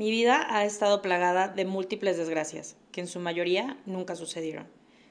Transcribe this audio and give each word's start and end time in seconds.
Mi 0.00 0.10
vida 0.10 0.46
ha 0.48 0.64
estado 0.64 1.02
plagada 1.02 1.48
de 1.48 1.66
múltiples 1.66 2.16
desgracias, 2.16 2.74
que 2.90 3.02
en 3.02 3.06
su 3.06 3.20
mayoría 3.20 3.76
nunca 3.84 4.16
sucedieron. 4.16 4.66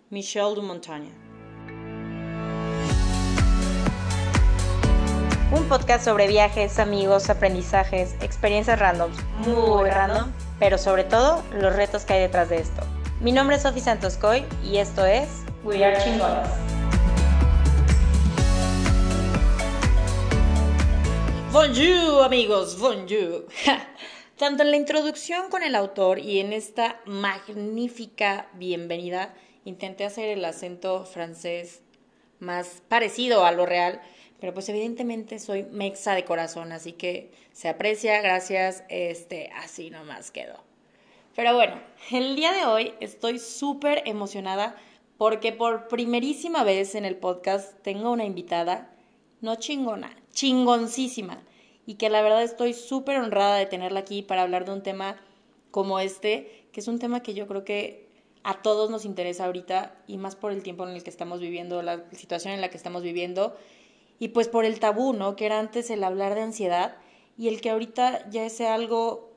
Michelle 0.09 0.55
de 0.55 0.61
Montaña. 0.63 1.11
Un 5.51 5.69
podcast 5.69 6.03
sobre 6.03 6.27
viajes, 6.27 6.79
amigos, 6.79 7.29
aprendizajes, 7.29 8.15
experiencias 8.21 8.79
randoms, 8.79 9.15
muy 9.45 9.87
random, 9.91 10.31
pero 10.57 10.79
sobre 10.79 11.03
todo 11.03 11.43
los 11.53 11.75
retos 11.75 12.03
que 12.03 12.13
hay 12.13 12.21
detrás 12.21 12.49
de 12.49 12.57
esto. 12.57 12.81
Mi 13.21 13.31
nombre 13.31 13.57
es 13.57 13.61
Sofi 13.61 13.81
Santos 13.81 14.17
Coy 14.17 14.43
y 14.63 14.77
esto 14.77 15.05
es 15.05 15.29
We 15.63 15.85
Are 15.85 16.03
Chingones. 16.03 16.49
Bonjour 21.51 22.23
amigos, 22.23 22.79
bonjour. 22.79 23.45
Tanto 24.39 24.63
en 24.63 24.71
la 24.71 24.77
introducción 24.77 25.49
con 25.49 25.63
el 25.63 25.75
autor 25.75 26.17
y 26.17 26.39
en 26.39 26.53
esta 26.53 27.01
magnífica 27.05 28.47
bienvenida, 28.53 29.33
intenté 29.65 30.05
hacer 30.05 30.29
el 30.29 30.45
acento 30.45 31.03
francés 31.03 31.81
más 32.39 32.81
parecido 32.87 33.43
a 33.43 33.51
lo 33.51 33.65
real, 33.65 33.99
pero 34.39 34.53
pues 34.53 34.69
evidentemente 34.69 35.39
soy 35.39 35.63
mexa 35.63 36.15
de 36.15 36.23
corazón, 36.23 36.71
así 36.71 36.93
que 36.93 37.33
se 37.51 37.67
aprecia, 37.67 38.21
gracias, 38.21 38.85
este, 38.87 39.49
así 39.57 39.89
nomás 39.89 40.31
quedó. 40.31 40.63
Pero 41.35 41.53
bueno, 41.53 41.77
el 42.09 42.37
día 42.37 42.53
de 42.53 42.63
hoy 42.63 42.93
estoy 43.01 43.39
súper 43.39 44.03
emocionada 44.05 44.77
porque 45.17 45.51
por 45.51 45.89
primerísima 45.89 46.63
vez 46.63 46.95
en 46.95 47.03
el 47.03 47.17
podcast 47.17 47.73
tengo 47.81 48.09
una 48.09 48.23
invitada, 48.23 48.89
no 49.41 49.57
chingona, 49.57 50.15
chingoncísima 50.31 51.43
y 51.89 51.95
que 51.95 52.11
la 52.11 52.21
verdad 52.21 52.43
estoy 52.43 52.75
súper 52.75 53.17
honrada 53.17 53.55
de 53.55 53.65
tenerla 53.65 54.01
aquí 54.01 54.21
para 54.21 54.43
hablar 54.43 54.63
de 54.63 54.73
un 54.73 54.83
tema 54.83 55.15
como 55.71 55.99
este, 55.99 56.67
que 56.71 56.81
es 56.81 56.87
un 56.87 56.99
tema 56.99 57.23
que 57.23 57.33
yo 57.33 57.47
creo 57.47 57.65
que 57.65 58.07
a 58.43 58.61
todos 58.61 58.91
nos 58.91 59.05
interesa 59.05 59.45
ahorita 59.45 59.95
y 60.05 60.19
más 60.19 60.35
por 60.35 60.51
el 60.51 60.61
tiempo 60.61 60.87
en 60.87 60.93
el 60.93 61.01
que 61.01 61.09
estamos 61.09 61.39
viviendo, 61.39 61.81
la 61.81 62.07
situación 62.11 62.53
en 62.53 62.61
la 62.61 62.69
que 62.69 62.77
estamos 62.77 63.01
viviendo 63.01 63.57
y 64.19 64.27
pues 64.27 64.47
por 64.47 64.65
el 64.65 64.79
tabú, 64.79 65.13
¿no? 65.13 65.35
Que 65.35 65.47
era 65.47 65.57
antes 65.57 65.89
el 65.89 66.03
hablar 66.03 66.35
de 66.35 66.41
ansiedad 66.41 66.95
y 67.39 67.47
el 67.47 67.59
que 67.59 67.71
ahorita 67.71 68.29
ya 68.29 68.45
es 68.45 68.61
algo 68.61 69.31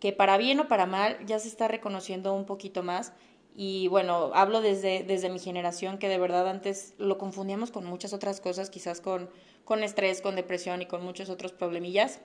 que 0.00 0.14
para 0.14 0.38
bien 0.38 0.60
o 0.60 0.66
para 0.66 0.86
mal 0.86 1.18
ya 1.26 1.38
se 1.38 1.48
está 1.48 1.68
reconociendo 1.68 2.32
un 2.32 2.46
poquito 2.46 2.82
más 2.82 3.12
y 3.54 3.88
bueno, 3.88 4.30
hablo 4.32 4.62
desde, 4.62 5.02
desde 5.02 5.28
mi 5.28 5.40
generación 5.40 5.98
que 5.98 6.08
de 6.08 6.16
verdad 6.16 6.48
antes 6.48 6.94
lo 6.96 7.18
confundíamos 7.18 7.70
con 7.70 7.84
muchas 7.84 8.14
otras 8.14 8.40
cosas, 8.40 8.70
quizás 8.70 9.02
con 9.02 9.28
con 9.68 9.82
estrés, 9.82 10.22
con 10.22 10.34
depresión 10.34 10.80
y 10.80 10.86
con 10.86 11.04
muchos 11.04 11.28
otros 11.28 11.52
problemillas. 11.52 12.20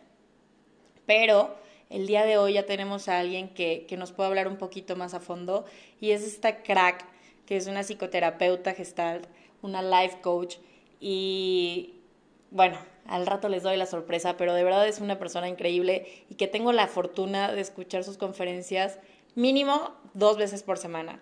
Pero 1.06 1.54
el 1.90 2.08
día 2.08 2.24
de 2.24 2.38
hoy 2.38 2.54
ya 2.54 2.66
tenemos 2.66 3.10
a 3.10 3.20
alguien 3.20 3.50
que, 3.50 3.86
que 3.86 3.98
nos 3.98 4.14
puede 4.14 4.30
hablar 4.30 4.48
un 4.48 4.56
poquito 4.56 4.96
más 4.96 5.14
a 5.14 5.20
fondo 5.20 5.66
y 6.00 6.12
es 6.12 6.24
esta 6.24 6.64
crack, 6.64 7.06
que 7.46 7.58
es 7.58 7.68
una 7.68 7.84
psicoterapeuta 7.84 8.74
gestalt, 8.74 9.28
una 9.62 9.82
life 9.82 10.22
coach 10.22 10.56
y 11.02 11.96
bueno, 12.50 12.78
al 13.08 13.26
rato 13.26 13.50
les 13.50 13.62
doy 13.62 13.76
la 13.76 13.88
sorpresa, 13.88 14.38
pero 14.38 14.54
de 14.54 14.64
verdad 14.64 14.88
es 14.88 15.02
una 15.02 15.20
persona 15.20 15.50
increíble 15.50 16.08
y 16.30 16.36
que 16.36 16.48
tengo 16.48 16.72
la 16.72 16.88
fortuna 16.88 17.52
de 17.52 17.60
escuchar 17.60 18.06
sus 18.06 18.18
conferencias 18.18 19.00
mínimo 19.36 19.92
dos 20.14 20.38
veces 20.38 20.64
por 20.64 20.78
semana. 20.78 21.20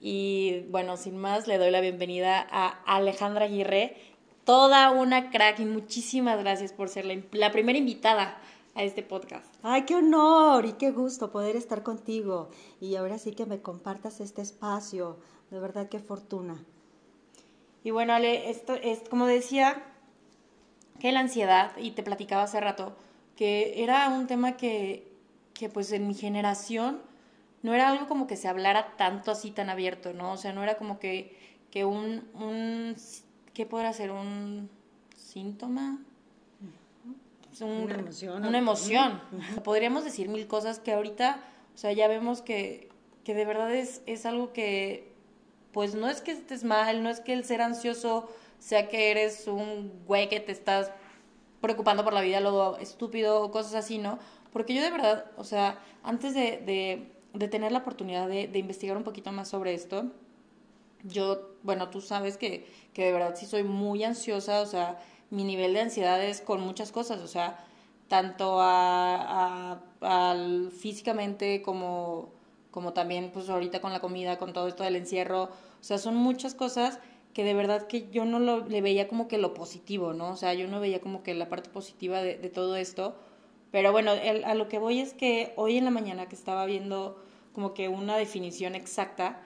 Y 0.00 0.66
bueno, 0.68 0.96
sin 0.98 1.16
más, 1.16 1.48
le 1.48 1.56
doy 1.58 1.70
la 1.70 1.80
bienvenida 1.80 2.46
a 2.50 2.68
Alejandra 2.84 3.46
Aguirre, 3.46 3.96
toda 4.44 4.90
una 4.90 5.30
crack 5.30 5.60
y 5.60 5.64
muchísimas 5.64 6.38
gracias 6.38 6.72
por 6.72 6.88
ser 6.88 7.06
la, 7.32 7.52
primera 7.52 7.78
invitada 7.78 8.38
a 8.74 8.82
este 8.82 9.02
podcast. 9.02 9.46
Ay, 9.62 9.82
qué 9.82 9.94
honor 9.94 10.66
y 10.66 10.72
qué 10.72 10.90
gusto 10.90 11.30
poder 11.30 11.56
estar 11.56 11.82
contigo 11.82 12.50
y 12.80 12.96
ahora 12.96 13.18
sí 13.18 13.32
que 13.32 13.46
me 13.46 13.60
compartas 13.60 14.20
este 14.20 14.42
espacio. 14.42 15.18
De 15.50 15.58
verdad, 15.58 15.88
qué 15.88 15.98
fortuna. 15.98 16.62
Y 17.82 17.90
bueno, 17.90 18.14
Ale, 18.14 18.50
esto 18.50 18.74
es 18.74 19.08
como 19.08 19.26
decía, 19.26 19.82
que 21.00 21.12
la 21.12 21.20
ansiedad, 21.20 21.72
y 21.76 21.92
te 21.92 22.02
platicaba 22.02 22.44
hace 22.44 22.60
rato, 22.60 22.96
que 23.36 23.82
era 23.82 24.08
un 24.08 24.26
tema 24.26 24.56
que, 24.56 25.12
que 25.52 25.68
pues 25.68 25.92
en 25.92 26.06
mi 26.06 26.14
generación 26.14 27.00
no 27.62 27.74
era 27.74 27.88
algo 27.88 28.06
como 28.06 28.26
que 28.26 28.36
se 28.36 28.48
hablara 28.48 28.96
tanto 28.96 29.30
así 29.30 29.50
tan 29.50 29.70
abierto, 29.70 30.12
¿no? 30.12 30.32
O 30.32 30.36
sea, 30.36 30.52
no 30.52 30.62
era 30.62 30.76
como 30.76 30.98
que, 30.98 31.36
que 31.70 31.84
un, 31.84 32.28
un 32.34 32.94
¿qué 33.54 33.64
podrá 33.64 33.92
ser? 33.92 34.10
¿Un 34.10 34.68
síntoma? 35.16 35.98
una 37.60 37.94
emoción. 37.94 38.44
Una 38.44 38.58
emoción. 38.58 39.20
Podríamos 39.62 40.04
decir 40.04 40.28
mil 40.28 40.46
cosas 40.46 40.80
que 40.80 40.92
ahorita, 40.92 41.40
o 41.74 41.78
sea, 41.78 41.92
ya 41.92 42.08
vemos 42.08 42.42
que, 42.42 42.88
que 43.22 43.34
de 43.34 43.44
verdad 43.44 43.72
es, 43.72 44.02
es 44.06 44.26
algo 44.26 44.52
que, 44.52 45.12
pues 45.72 45.94
no 45.94 46.08
es 46.08 46.20
que 46.20 46.32
estés 46.32 46.64
mal, 46.64 47.02
no 47.02 47.10
es 47.10 47.20
que 47.20 47.32
el 47.32 47.44
ser 47.44 47.62
ansioso 47.62 48.28
sea 48.58 48.88
que 48.88 49.10
eres 49.10 49.46
un 49.46 49.92
güey 50.06 50.28
que 50.28 50.40
te 50.40 50.52
estás 50.52 50.90
preocupando 51.60 52.02
por 52.02 52.12
la 52.12 52.20
vida, 52.22 52.40
lo 52.40 52.76
estúpido 52.78 53.42
o 53.42 53.50
cosas 53.50 53.74
así, 53.74 53.98
¿no? 53.98 54.18
Porque 54.52 54.74
yo 54.74 54.82
de 54.82 54.90
verdad, 54.90 55.26
o 55.36 55.44
sea, 55.44 55.78
antes 56.02 56.34
de, 56.34 56.58
de, 56.58 57.12
de 57.32 57.48
tener 57.48 57.72
la 57.72 57.78
oportunidad 57.78 58.28
de, 58.28 58.48
de 58.48 58.58
investigar 58.58 58.96
un 58.96 59.04
poquito 59.04 59.32
más 59.32 59.48
sobre 59.48 59.74
esto, 59.74 60.10
yo, 61.04 61.50
bueno, 61.62 61.90
tú 61.90 62.00
sabes 62.00 62.36
que, 62.36 62.66
que 62.92 63.04
de 63.04 63.12
verdad 63.12 63.34
sí 63.36 63.46
soy 63.46 63.62
muy 63.62 64.02
ansiosa, 64.04 64.60
o 64.60 64.66
sea, 64.66 65.00
mi 65.30 65.44
nivel 65.44 65.74
de 65.74 65.80
ansiedad 65.80 66.22
es 66.22 66.40
con 66.40 66.60
muchas 66.60 66.92
cosas, 66.92 67.20
o 67.20 67.28
sea, 67.28 67.64
tanto 68.08 68.58
a, 68.60 69.80
físicamente 70.78 71.62
como, 71.62 72.30
como 72.70 72.92
también 72.92 73.30
pues 73.32 73.48
ahorita 73.48 73.80
con 73.80 73.92
la 73.92 74.00
comida, 74.00 74.38
con 74.38 74.52
todo 74.52 74.68
esto 74.68 74.82
del 74.84 74.96
encierro, 74.96 75.44
o 75.44 75.82
sea, 75.82 75.98
son 75.98 76.14
muchas 76.16 76.54
cosas 76.54 76.98
que 77.32 77.44
de 77.44 77.54
verdad 77.54 77.86
que 77.86 78.08
yo 78.10 78.24
no 78.24 78.38
lo, 78.38 78.66
le 78.66 78.80
veía 78.80 79.08
como 79.08 79.26
que 79.28 79.38
lo 79.38 79.54
positivo, 79.54 80.12
¿no? 80.12 80.30
O 80.30 80.36
sea, 80.36 80.54
yo 80.54 80.68
no 80.68 80.80
veía 80.80 81.00
como 81.00 81.22
que 81.22 81.34
la 81.34 81.48
parte 81.48 81.70
positiva 81.70 82.22
de, 82.22 82.36
de 82.36 82.48
todo 82.50 82.76
esto, 82.76 83.16
pero 83.72 83.90
bueno, 83.90 84.12
a 84.12 84.54
lo 84.54 84.68
que 84.68 84.78
voy 84.78 85.00
es 85.00 85.14
que 85.14 85.52
hoy 85.56 85.76
en 85.78 85.84
la 85.84 85.90
mañana 85.90 86.28
que 86.28 86.36
estaba 86.36 86.64
viendo 86.66 87.20
como 87.52 87.74
que 87.74 87.88
una 87.88 88.16
definición 88.16 88.74
exacta, 88.74 89.40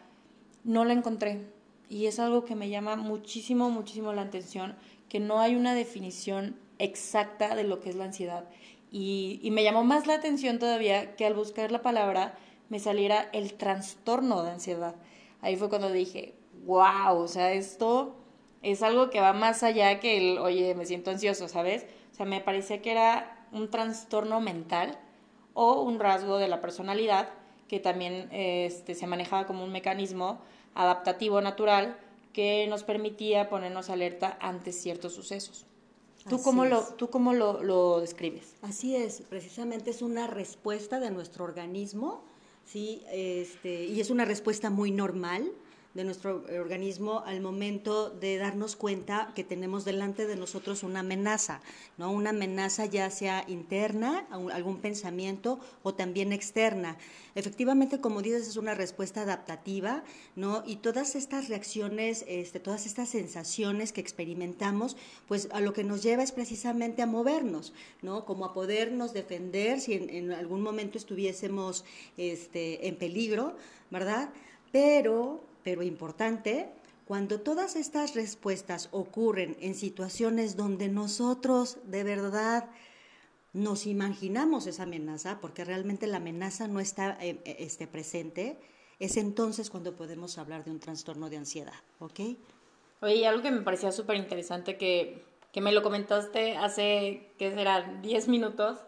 no 0.65 0.85
la 0.85 0.93
encontré. 0.93 1.47
Y 1.89 2.07
es 2.07 2.19
algo 2.19 2.45
que 2.45 2.55
me 2.55 2.69
llama 2.69 2.97
muchísimo, 2.97 3.71
muchísimo 3.71 4.13
la 4.13 4.23
atención, 4.23 4.77
que 5.09 5.21
no 5.21 5.41
hay 5.41 5.57
una 5.57 5.75
definición 5.75 6.57
exacta 6.79 7.55
de 7.55 7.65
lo 7.65 7.81
que 7.81 7.91
es 7.91 7.97
la 7.97 8.05
ansiedad. 8.05 8.45
Y, 8.91 9.41
me 9.53 9.65
llamó 9.65 9.85
más 9.85 10.07
la 10.07 10.15
atención 10.15 10.59
todavía 10.59 11.17
que 11.17 11.27
al 11.27 11.35
buscar 11.35 11.71
la 11.73 11.83
palabra 11.83 12.39
me 12.69 12.79
saliera 12.79 13.29
el 13.33 13.55
trastorno 13.55 14.43
de 14.43 14.53
ansiedad. 14.53 14.95
Ahí 15.41 15.57
fue 15.57 15.69
cuando 15.69 15.91
dije, 15.91 16.35
wow, 16.65 17.17
o 17.19 17.29
sea, 17.29 17.53
esto 17.53 18.17
es 18.63 18.83
algo 18.83 19.11
que 19.11 19.21
va 19.21 19.33
más 19.33 19.63
allá 19.63 20.01
que 20.01 20.17
el, 20.17 20.39
oye, 20.39 20.75
me 20.75 20.87
siento 20.87 21.11
ansioso, 21.11 21.49
¿sabes? 21.49 21.87
O 22.13 22.15
sea, 22.15 22.27
me 22.27 22.41
parecía 22.41 22.83
que 22.83 22.91
era 22.91 23.47
un 23.53 23.71
trastorno 23.71 24.41
mental 24.41 24.99
o 25.55 25.83
un 25.83 25.99
rasgo 25.99 26.39
de 26.39 26.49
la 26.49 26.61
personalidad 26.61 27.29
que 27.69 27.81
también 27.81 28.29
este, 28.33 28.95
se 28.95 29.07
manejaba 29.07 29.47
como 29.47 29.63
un 29.63 29.71
mecanismo 29.71 30.41
adaptativo 30.75 31.41
natural 31.41 31.99
que 32.33 32.67
nos 32.69 32.83
permitía 32.83 33.49
ponernos 33.49 33.91
alerta 33.91 34.39
ante 34.41 34.73
ciertos 34.73 35.15
sucesos. 35.15 35.67
¿Tú 36.29 36.43
cómo, 36.43 36.65
lo, 36.65 36.83
¿Tú 36.83 37.09
cómo 37.09 37.33
lo, 37.33 37.63
lo, 37.63 38.01
describes? 38.01 38.55
Así 38.63 38.97
es, 38.97 39.23
precisamente 39.23 39.91
es 39.91 40.03
una 40.03 40.27
respuesta 40.27 41.01
de 41.01 41.11
nuestro 41.11 41.45
organismo, 41.45 42.23
¿sí? 42.67 43.03
Este, 43.11 43.85
y 43.85 44.01
es 44.01 44.11
una 44.11 44.25
respuesta 44.25 44.69
muy 44.69 44.91
normal 44.91 45.51
de 45.99 46.05
nuestro 46.05 46.45
organismo 46.61 47.25
al 47.27 47.41
momento 47.41 48.09
de 48.09 48.37
darnos 48.37 48.77
cuenta 48.77 49.33
que 49.35 49.43
tenemos 49.43 49.85
delante 49.85 50.29
de 50.29 50.37
nosotros 50.37 50.85
una 50.85 51.01
amenaza, 51.01 51.61
¿no? 51.97 52.13
Una 52.13 52.31
amenaza 52.31 52.87
ya 52.87 53.11
sea 53.11 53.45
interna, 53.49 54.25
algún 54.31 54.79
pensamiento 54.79 55.59
o 55.83 55.95
también 55.95 56.33
externa. 56.33 56.99
Efectivamente, 57.35 58.01
como 58.01 58.23
dices, 58.23 58.47
es 58.47 58.57
una 58.57 58.77
respuesta 58.77 59.23
adaptativa, 59.23 60.05
¿no? 60.37 60.63
Y 60.65 60.77
todas 60.77 61.17
estas 61.17 61.49
reacciones, 61.49 62.25
este, 62.29 62.61
todas 62.61 62.87
estas 62.87 63.09
sensaciones 63.09 63.93
que 63.93 64.01
experimentamos, 64.01 64.97
pues 65.27 65.49
a 65.51 65.61
lo 65.61 65.73
que 65.73 65.83
nos 65.83 66.05
lleva 66.05 66.23
es 66.23 66.31
precisamente 66.31 67.03
a 67.03 67.07
movernos, 67.07 67.73
¿no? 68.03 68.25
Como 68.25 68.45
a 68.45 68.55
podernos 68.55 69.13
defender 69.15 69.81
si 69.81 69.95
en, 69.95 70.11
en 70.11 70.31
algún 70.31 70.63
momento 70.63 70.97
estuviésemos 70.97 71.85
este, 72.17 72.87
en 72.87 72.95
peligro, 72.95 73.57
¿verdad? 73.91 74.31
Pero 74.71 75.48
pero 75.69 75.83
importante, 75.83 76.71
cuando 77.05 77.43
todas 77.43 77.77
estas 77.77 78.15
respuestas 78.15 78.89
ocurren 78.91 79.55
en 79.61 79.75
situaciones 79.75 80.57
donde 80.57 80.89
nosotros 80.89 81.77
de 81.85 82.05
verdad 82.05 82.71
nos 83.53 83.87
imaginamos 83.87 84.67
esa 84.67 84.85
amenaza, 84.85 85.41
porque 85.43 85.67
realmente 85.67 86.07
la 86.07 86.17
amenaza 86.17 86.69
no 86.69 86.81
está 86.81 87.19
eh, 87.21 87.39
eh, 87.45 87.57
este, 87.59 87.87
presente, 87.87 88.57
es 88.99 89.19
entonces 89.19 89.69
cuando 89.69 89.95
podemos 89.95 90.39
hablar 90.39 90.65
de 90.65 90.71
un 90.71 90.81
trastorno 90.81 91.29
de 91.29 91.37
ansiedad, 91.37 91.83
¿ok? 91.99 92.21
Oye, 93.03 93.27
algo 93.27 93.43
que 93.43 93.51
me 93.51 93.61
parecía 93.61 93.93
súper 93.93 94.17
interesante 94.17 94.79
que, 94.79 95.23
que 95.53 95.61
me 95.61 95.73
lo 95.73 95.83
comentaste 95.83 96.57
hace, 96.57 97.31
¿qué 97.37 97.53
será?, 97.53 97.83
10 98.01 98.29
minutos, 98.29 98.79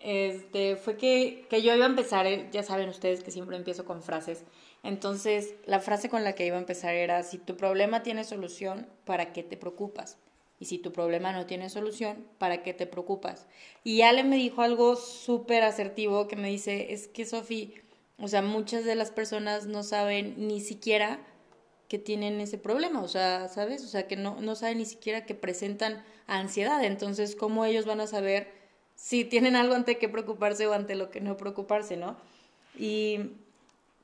este, 0.00 0.76
fue 0.76 0.96
que, 0.96 1.46
que 1.50 1.62
yo 1.62 1.74
iba 1.74 1.84
a 1.84 1.88
empezar, 1.88 2.26
eh, 2.26 2.48
ya 2.52 2.62
saben 2.62 2.88
ustedes 2.88 3.22
que 3.22 3.30
siempre 3.30 3.56
empiezo 3.56 3.84
con 3.84 4.02
frases. 4.02 4.44
Entonces, 4.82 5.54
la 5.66 5.80
frase 5.80 6.08
con 6.08 6.24
la 6.24 6.34
que 6.34 6.46
iba 6.46 6.56
a 6.56 6.60
empezar 6.60 6.94
era, 6.94 7.22
si 7.22 7.38
tu 7.38 7.56
problema 7.56 8.02
tiene 8.02 8.24
solución, 8.24 8.86
¿para 9.04 9.32
qué 9.32 9.42
te 9.42 9.56
preocupas? 9.56 10.18
Y 10.60 10.66
si 10.66 10.78
tu 10.78 10.92
problema 10.92 11.32
no 11.32 11.46
tiene 11.46 11.68
solución, 11.68 12.26
¿para 12.38 12.62
qué 12.62 12.74
te 12.74 12.86
preocupas? 12.86 13.46
Y 13.84 14.02
Ale 14.02 14.24
me 14.24 14.36
dijo 14.36 14.62
algo 14.62 14.96
súper 14.96 15.62
asertivo 15.62 16.26
que 16.26 16.36
me 16.36 16.48
dice, 16.48 16.92
es 16.92 17.08
que 17.08 17.26
Sofi, 17.26 17.74
o 18.18 18.28
sea, 18.28 18.42
muchas 18.42 18.84
de 18.84 18.94
las 18.94 19.10
personas 19.10 19.66
no 19.66 19.82
saben 19.82 20.34
ni 20.48 20.60
siquiera 20.60 21.20
que 21.88 21.98
tienen 21.98 22.40
ese 22.40 22.58
problema, 22.58 23.02
o 23.02 23.08
sea, 23.08 23.48
¿sabes? 23.48 23.84
O 23.84 23.88
sea, 23.88 24.06
que 24.06 24.16
no, 24.16 24.40
no 24.40 24.54
saben 24.56 24.78
ni 24.78 24.84
siquiera 24.84 25.26
que 25.26 25.34
presentan 25.34 26.04
ansiedad. 26.26 26.84
Entonces, 26.84 27.34
¿cómo 27.34 27.64
ellos 27.64 27.86
van 27.86 28.00
a 28.00 28.06
saber 28.06 28.57
si 28.98 29.24
tienen 29.24 29.54
algo 29.54 29.74
ante 29.74 29.96
qué 29.96 30.08
preocuparse 30.08 30.66
o 30.66 30.72
ante 30.72 30.96
lo 30.96 31.10
que 31.10 31.20
no 31.20 31.36
preocuparse, 31.36 31.96
¿no? 31.96 32.16
Y 32.76 33.30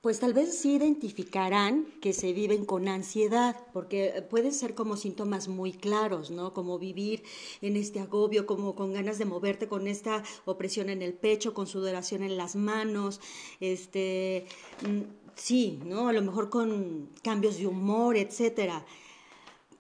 pues 0.00 0.20
tal 0.20 0.34
vez 0.34 0.56
sí 0.56 0.74
identificarán 0.74 1.86
que 2.00 2.12
se 2.12 2.32
viven 2.32 2.64
con 2.64 2.88
ansiedad, 2.88 3.56
porque 3.72 4.24
pueden 4.30 4.52
ser 4.52 4.74
como 4.74 4.96
síntomas 4.96 5.48
muy 5.48 5.72
claros, 5.72 6.30
¿no? 6.30 6.54
Como 6.54 6.78
vivir 6.78 7.24
en 7.60 7.76
este 7.76 7.98
agobio, 8.00 8.46
como 8.46 8.76
con 8.76 8.92
ganas 8.92 9.18
de 9.18 9.24
moverte, 9.24 9.66
con 9.66 9.88
esta 9.88 10.22
opresión 10.44 10.90
en 10.90 11.02
el 11.02 11.12
pecho, 11.12 11.54
con 11.54 11.66
sudoración 11.66 12.22
en 12.22 12.36
las 12.36 12.54
manos, 12.54 13.20
este, 13.60 14.46
mm, 14.82 15.00
sí, 15.34 15.80
¿no? 15.84 16.08
A 16.08 16.12
lo 16.12 16.22
mejor 16.22 16.50
con 16.50 17.10
cambios 17.22 17.58
de 17.58 17.66
humor, 17.66 18.16
etcétera. 18.16 18.86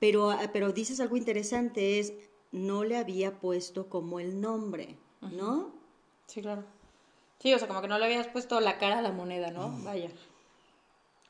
Pero, 0.00 0.36
pero 0.52 0.72
dices 0.72 0.98
algo 1.00 1.16
interesante, 1.16 2.00
es, 2.00 2.14
no 2.50 2.82
le 2.82 2.96
había 2.96 3.38
puesto 3.38 3.88
como 3.88 4.20
el 4.20 4.40
nombre, 4.40 4.96
¿no? 5.32 5.70
Sí, 6.26 6.42
claro. 6.42 6.64
Sí, 7.38 7.52
o 7.52 7.58
sea, 7.58 7.68
como 7.68 7.82
que 7.82 7.88
no 7.88 7.98
le 7.98 8.06
habías 8.06 8.28
puesto 8.28 8.60
la 8.60 8.78
cara 8.78 8.98
a 8.98 9.02
la 9.02 9.12
moneda, 9.12 9.50
¿no? 9.50 9.68
Mm. 9.68 9.84
Vaya. 9.84 10.10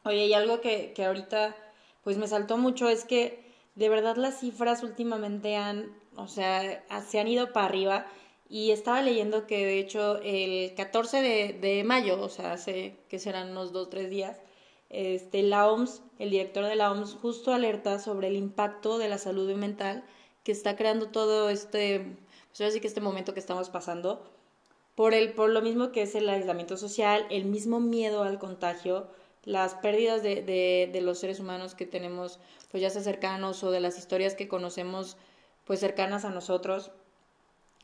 Oye, 0.04 0.26
y 0.26 0.34
algo 0.34 0.60
que, 0.60 0.92
que 0.94 1.04
ahorita 1.04 1.56
pues 2.04 2.18
me 2.18 2.28
saltó 2.28 2.58
mucho 2.58 2.88
es 2.88 3.04
que 3.04 3.42
de 3.74 3.88
verdad 3.88 4.16
las 4.16 4.38
cifras 4.38 4.82
últimamente 4.82 5.56
han, 5.56 5.90
o 6.16 6.28
sea, 6.28 6.84
se 7.08 7.18
han 7.18 7.28
ido 7.28 7.52
para 7.52 7.66
arriba 7.66 8.06
y 8.48 8.70
estaba 8.70 9.02
leyendo 9.02 9.46
que 9.46 9.64
de 9.64 9.78
hecho 9.78 10.20
el 10.22 10.74
14 10.74 11.22
de, 11.22 11.52
de 11.54 11.82
mayo, 11.82 12.20
o 12.20 12.28
sea, 12.28 12.52
hace 12.52 12.96
que 13.08 13.18
serán 13.18 13.50
unos 13.50 13.72
dos, 13.72 13.90
tres 13.90 14.10
días, 14.10 14.38
este, 14.90 15.42
la 15.42 15.66
OMS, 15.68 16.02
el 16.18 16.30
director 16.30 16.66
de 16.66 16.76
la 16.76 16.92
OMS 16.92 17.14
justo 17.14 17.52
alerta 17.52 17.98
sobre 17.98 18.28
el 18.28 18.36
impacto 18.36 18.98
de 18.98 19.08
la 19.08 19.18
salud 19.18 19.52
mental 19.56 20.04
que 20.44 20.52
está 20.52 20.76
creando 20.76 21.08
todo 21.08 21.48
este, 21.48 22.16
pues 22.54 22.60
ahora 22.60 22.72
sí 22.72 22.78
que 22.80 22.86
este 22.86 23.00
momento 23.00 23.34
que 23.34 23.40
estamos 23.40 23.68
pasando 23.68 24.22
por, 24.94 25.12
el, 25.12 25.32
por 25.32 25.50
lo 25.50 25.60
mismo 25.60 25.90
que 25.90 26.02
es 26.02 26.14
el 26.14 26.28
aislamiento 26.28 26.76
social, 26.76 27.26
el 27.28 27.46
mismo 27.46 27.80
miedo 27.80 28.22
al 28.22 28.38
contagio, 28.38 29.08
las 29.42 29.74
pérdidas 29.74 30.22
de, 30.22 30.36
de, 30.36 30.88
de, 30.92 31.00
los 31.00 31.18
seres 31.18 31.40
humanos 31.40 31.74
que 31.74 31.84
tenemos 31.84 32.38
pues 32.70 32.80
ya 32.80 32.90
sea 32.90 33.02
cercanos 33.02 33.64
o 33.64 33.72
de 33.72 33.80
las 33.80 33.98
historias 33.98 34.36
que 34.36 34.46
conocemos 34.46 35.16
pues 35.64 35.80
cercanas 35.80 36.24
a 36.24 36.30
nosotros, 36.30 36.92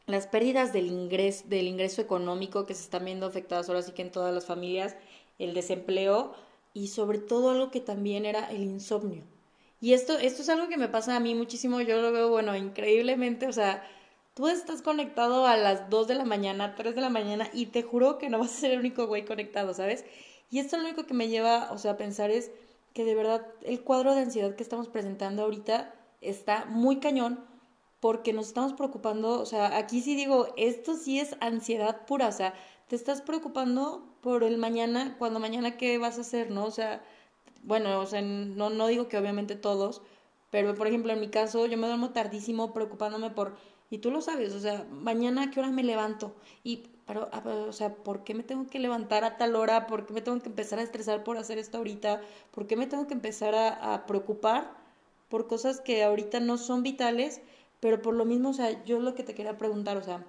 las 0.06 0.28
pérdidas 0.28 0.72
del 0.72 0.87
ingreso, 0.87 1.44
del 1.49 1.67
ingreso 1.67 2.00
económico 2.00 2.64
que 2.64 2.75
se 2.75 2.84
están 2.84 3.06
viendo 3.06 3.26
afectadas 3.26 3.69
ahora 3.69 3.82
sí 3.82 3.90
que 3.90 4.02
en 4.02 4.12
todas 4.12 4.32
las 4.32 4.46
familias, 4.46 4.94
el 5.40 5.52
desempleo 5.52 6.32
y 6.75 6.88
sobre 6.88 7.19
todo 7.19 7.50
algo 7.50 7.72
que 7.72 7.81
también 7.81 8.25
era 8.25 8.49
el 8.52 8.62
insomnio. 8.62 9.25
Y 9.81 9.94
esto, 9.94 10.17
esto 10.17 10.43
es 10.43 10.49
algo 10.49 10.69
que 10.69 10.76
me 10.76 10.87
pasa 10.87 11.17
a 11.17 11.20
mí 11.20 11.34
muchísimo, 11.34 11.81
yo 11.81 12.00
lo 12.00 12.12
veo, 12.12 12.28
bueno, 12.28 12.55
increíblemente, 12.55 13.49
o 13.49 13.52
sea, 13.52 13.82
tú 14.35 14.49
estás 14.49 14.82
conectado 14.82 15.47
a 15.47 15.56
las 15.56 15.91
2 15.91 16.09
de 16.09 16.15
la 16.15 16.25
mañana, 16.25 16.75
3 16.75 16.94
de 16.94 17.00
la 17.00 17.11
mañana 17.11 17.49
y 17.53 17.67
te 17.67 17.82
juro 17.82 18.19
que 18.19 18.31
no 18.31 18.38
vas 18.38 18.55
a 18.55 18.61
ser 18.61 18.71
el 18.73 18.81
único 18.81 19.06
güey 19.06 19.25
conectado, 19.25 19.75
¿sabes? 19.75 20.05
Y 20.50 20.59
esto 20.59 20.77
lo 20.77 20.85
único 20.85 21.06
que 21.06 21.15
me 21.15 21.29
lleva, 21.29 21.71
o 21.73 21.79
sea, 21.79 21.93
a 21.93 21.97
pensar 21.97 22.31
es 22.31 22.50
que 22.94 23.05
de 23.05 23.15
verdad 23.15 23.47
el 23.62 23.82
cuadro 23.82 24.15
de 24.15 24.23
ansiedad 24.23 24.55
que 24.56 24.62
estamos 24.62 24.88
presentando 24.88 25.43
ahorita 25.43 25.94
está 26.21 26.65
muy 26.67 26.99
cañón 26.99 27.44
porque 28.00 28.32
nos 28.32 28.49
estamos 28.49 28.73
preocupando, 28.73 29.41
o 29.41 29.47
sea, 29.47 29.77
aquí 29.77 30.00
sí 30.00 30.17
digo, 30.17 30.49
esto 30.56 30.97
sí 30.97 31.21
es 31.21 31.37
ansiedad 31.41 32.06
pura, 32.06 32.29
o 32.29 32.32
sea, 32.32 32.55
te 32.88 32.97
estás 32.97 33.21
preocupando 33.23 34.17
por 34.23 34.43
el 34.43 34.59
mañana, 34.59 35.17
cuando 35.19 35.38
mañana 35.38 35.77
qué 35.77 35.99
vas 35.99 36.19
a 36.19 36.23
hacer, 36.23 36.50
¿no? 36.50 36.65
O 36.65 36.71
sea, 36.71 37.05
bueno, 37.62 38.00
o 38.00 38.06
sea, 38.06 38.23
no, 38.23 38.71
no 38.71 38.87
digo 38.87 39.09
que 39.09 39.19
obviamente 39.19 39.55
todos, 39.55 40.03
pero 40.50 40.75
por 40.75 40.87
ejemplo 40.87 41.12
en 41.12 41.21
mi 41.21 41.29
caso 41.29 41.67
yo 41.67 41.77
me 41.79 41.87
duermo 41.87 42.11
tardísimo 42.11 42.73
preocupándome 42.73 43.31
por 43.31 43.56
y 43.90 43.98
tú 43.98 44.10
lo 44.12 44.20
sabes, 44.20 44.54
o 44.54 44.60
sea, 44.60 44.87
mañana 44.90 45.42
a 45.42 45.50
qué 45.50 45.60
hora 45.60 45.70
me 45.70 45.82
levanto. 45.82 46.34
Y, 46.62 46.84
pero, 47.06 47.28
o 47.69 47.72
sea, 47.72 47.94
¿por 47.96 48.22
qué 48.22 48.34
me 48.34 48.44
tengo 48.44 48.69
que 48.69 48.78
levantar 48.78 49.25
a 49.25 49.37
tal 49.37 49.56
hora? 49.56 49.88
¿Por 49.88 50.06
qué 50.06 50.12
me 50.12 50.20
tengo 50.22 50.40
que 50.40 50.48
empezar 50.48 50.78
a 50.78 50.82
estresar 50.82 51.25
por 51.25 51.37
hacer 51.37 51.58
esto 51.58 51.78
ahorita? 51.78 52.20
¿Por 52.52 52.69
qué 52.69 52.76
me 52.76 52.87
tengo 52.87 53.08
que 53.08 53.14
empezar 53.14 53.54
a, 53.56 53.94
a 53.94 54.06
preocupar 54.06 54.76
por 55.28 55.48
cosas 55.48 55.81
que 55.81 56.04
ahorita 56.04 56.38
no 56.38 56.56
son 56.56 56.84
vitales? 56.84 57.40
Pero 57.81 58.00
por 58.00 58.14
lo 58.14 58.25
mismo, 58.25 58.50
o 58.50 58.52
sea, 58.52 58.84
yo 58.84 59.00
lo 59.00 59.14
que 59.14 59.25
te 59.25 59.34
quería 59.34 59.58
preguntar, 59.58 59.96
o 59.96 60.04
sea, 60.04 60.25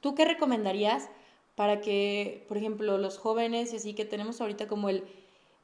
¿tú 0.00 0.14
qué 0.14 0.24
recomendarías 0.24 1.10
para 1.54 1.80
que, 1.80 2.44
por 2.48 2.56
ejemplo, 2.56 2.96
los 2.98 3.18
jóvenes 3.18 3.72
y 3.72 3.76
así 3.76 3.92
que 3.92 4.04
tenemos 4.04 4.40
ahorita 4.40 4.68
como 4.68 4.88
el, 4.88 5.04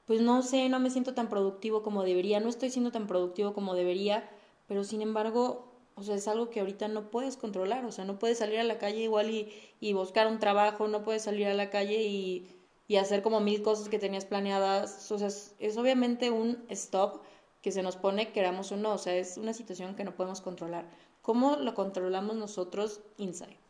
pues 0.06 0.20
no 0.20 0.42
sé, 0.42 0.69
no 0.69 0.80
me 0.80 0.90
siento 0.90 1.14
tan 1.14 1.28
productivo 1.28 1.82
como 1.82 2.02
debería, 2.02 2.40
no 2.40 2.48
estoy 2.48 2.70
siendo 2.70 2.90
tan 2.90 3.06
productivo 3.06 3.54
como 3.54 3.75
debería, 3.75 4.28
pero 4.66 4.84
sin 4.84 5.02
embargo, 5.02 5.74
o 5.96 6.02
sea, 6.02 6.17
es 6.17 6.26
algo 6.29 6.50
que 6.50 6.61
ahorita 6.61 6.88
no 6.88 7.11
puedes 7.11 7.37
controlar, 7.37 7.85
o 7.85 7.93
sea, 7.93 8.05
no 8.05 8.19
puedes 8.19 8.38
salir 8.38 8.58
a 8.58 8.64
la 8.64 8.79
calle 8.79 9.02
igual 9.02 9.31
y, 9.31 9.52
y 9.81 9.93
buscar 9.93 10.26
un 10.26 10.38
trabajo, 10.38 10.88
no 10.88 11.05
puedes 11.05 11.23
salir 11.23 11.46
a 11.46 11.55
la 11.55 11.70
calle 11.70 12.02
y, 12.02 12.49
y 12.88 12.96
hacer 12.96 13.23
como 13.23 13.41
mil 13.41 13.62
cosas 13.62 13.88
que 13.88 13.99
tenías 13.99 14.25
planeadas, 14.25 15.11
o 15.11 15.19
sea, 15.19 15.29
es, 15.29 15.55
es, 15.58 15.76
obviamente 15.76 16.31
un 16.31 16.64
stop 16.69 17.23
que 17.62 17.73
se 17.73 17.82
nos 17.82 17.96
pone, 17.96 18.32
queramos 18.32 18.73
o 18.73 18.76
no, 18.76 18.93
o 18.94 18.99
sea, 18.99 19.17
es 19.17 19.38
una 19.38 19.55
situación 19.55 19.94
que 19.94 20.05
no 20.05 20.14
podemos 20.17 20.41
controlar. 20.41 20.91
¿Cómo 21.23 21.56
lo 21.56 21.75
controlamos 21.75 22.37
nosotros 22.37 23.00
inside? 23.17 23.63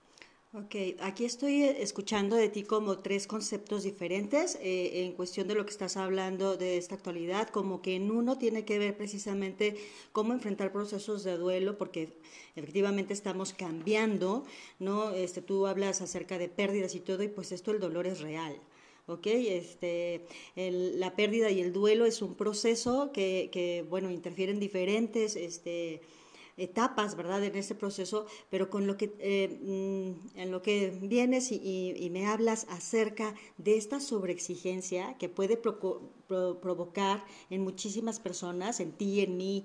Ok, 0.56 0.77
aquí 1.01 1.25
estoy 1.25 1.65
eh, 1.65 1.83
escuchando 1.83 2.37
de 2.37 2.49
ti 2.49 2.62
como 2.62 2.99
tres 2.99 3.27
conceptos 3.27 3.83
diferentes 3.83 4.56
eh, 4.62 5.03
en 5.03 5.11
cuestión 5.11 5.49
de 5.49 5.56
lo 5.56 5.65
que 5.65 5.73
estás 5.73 5.97
hablando 5.97 6.56
de 6.56 6.77
esta 6.77 6.95
actualidad, 6.95 7.49
como 7.49 7.83
que 7.83 7.97
en 7.97 8.12
uno 8.12 8.39
tiene 8.39 8.65
que 8.65 8.79
ver 8.79 8.97
precisamente 8.97 9.75
cómo 10.12 10.33
enfrentar 10.33 10.71
procesos 10.71 11.25
de 11.25 11.37
duelo, 11.39 11.77
porque 11.77 12.12
efectivamente 12.55 13.12
estamos 13.15 13.53
cambiando, 13.53 14.45
¿no? 14.79 15.11
Este, 15.11 15.43
tú 15.43 15.67
hablas 15.67 16.01
acerca 16.01 16.39
de 16.39 16.49
pérdidas 16.49 16.95
y 16.95 17.01
todo, 17.01 17.25
y 17.25 17.29
pues 17.29 17.51
esto 17.51 17.73
el 17.73 17.81
dolor 17.81 18.06
es 18.06 18.21
real. 18.21 18.56
¿ok? 19.09 19.27
Este, 19.27 20.25
el, 20.55 21.01
la 21.01 21.17
pérdida 21.17 21.51
y 21.51 21.61
el 21.63 21.73
duelo 21.73 22.06
es 22.06 22.23
un 22.23 22.37
proceso 22.37 23.11
que, 23.13 23.51
que 23.53 23.84
bueno, 23.91 24.08
interfieren 24.08 24.61
diferentes, 24.61 25.34
este, 25.34 26.01
etapas, 26.56 27.17
¿verdad?, 27.17 27.43
en 27.44 27.56
ese 27.56 27.75
proceso, 27.75 28.27
pero 28.51 28.70
con 28.70 28.87
lo 28.87 28.96
que, 28.96 29.15
eh, 29.19 29.58
mm, 29.63 30.39
en 30.39 30.51
lo 30.51 30.63
que 30.63 30.91
vienes 31.03 31.51
y, 31.53 32.08
me 32.13 32.27
hablas 32.27 32.67
acerca 32.69 33.34
de 33.58 33.77
esta 33.77 33.99
sobreexigencia 33.99 35.17
que 35.19 35.29
puede 35.29 35.56
provocar 35.56 37.25
en 37.51 37.63
muchísimas 37.63 38.20
personas, 38.20 38.79
en 38.79 38.93
ti, 38.93 39.20
en 39.20 39.37
mí, 39.37 39.65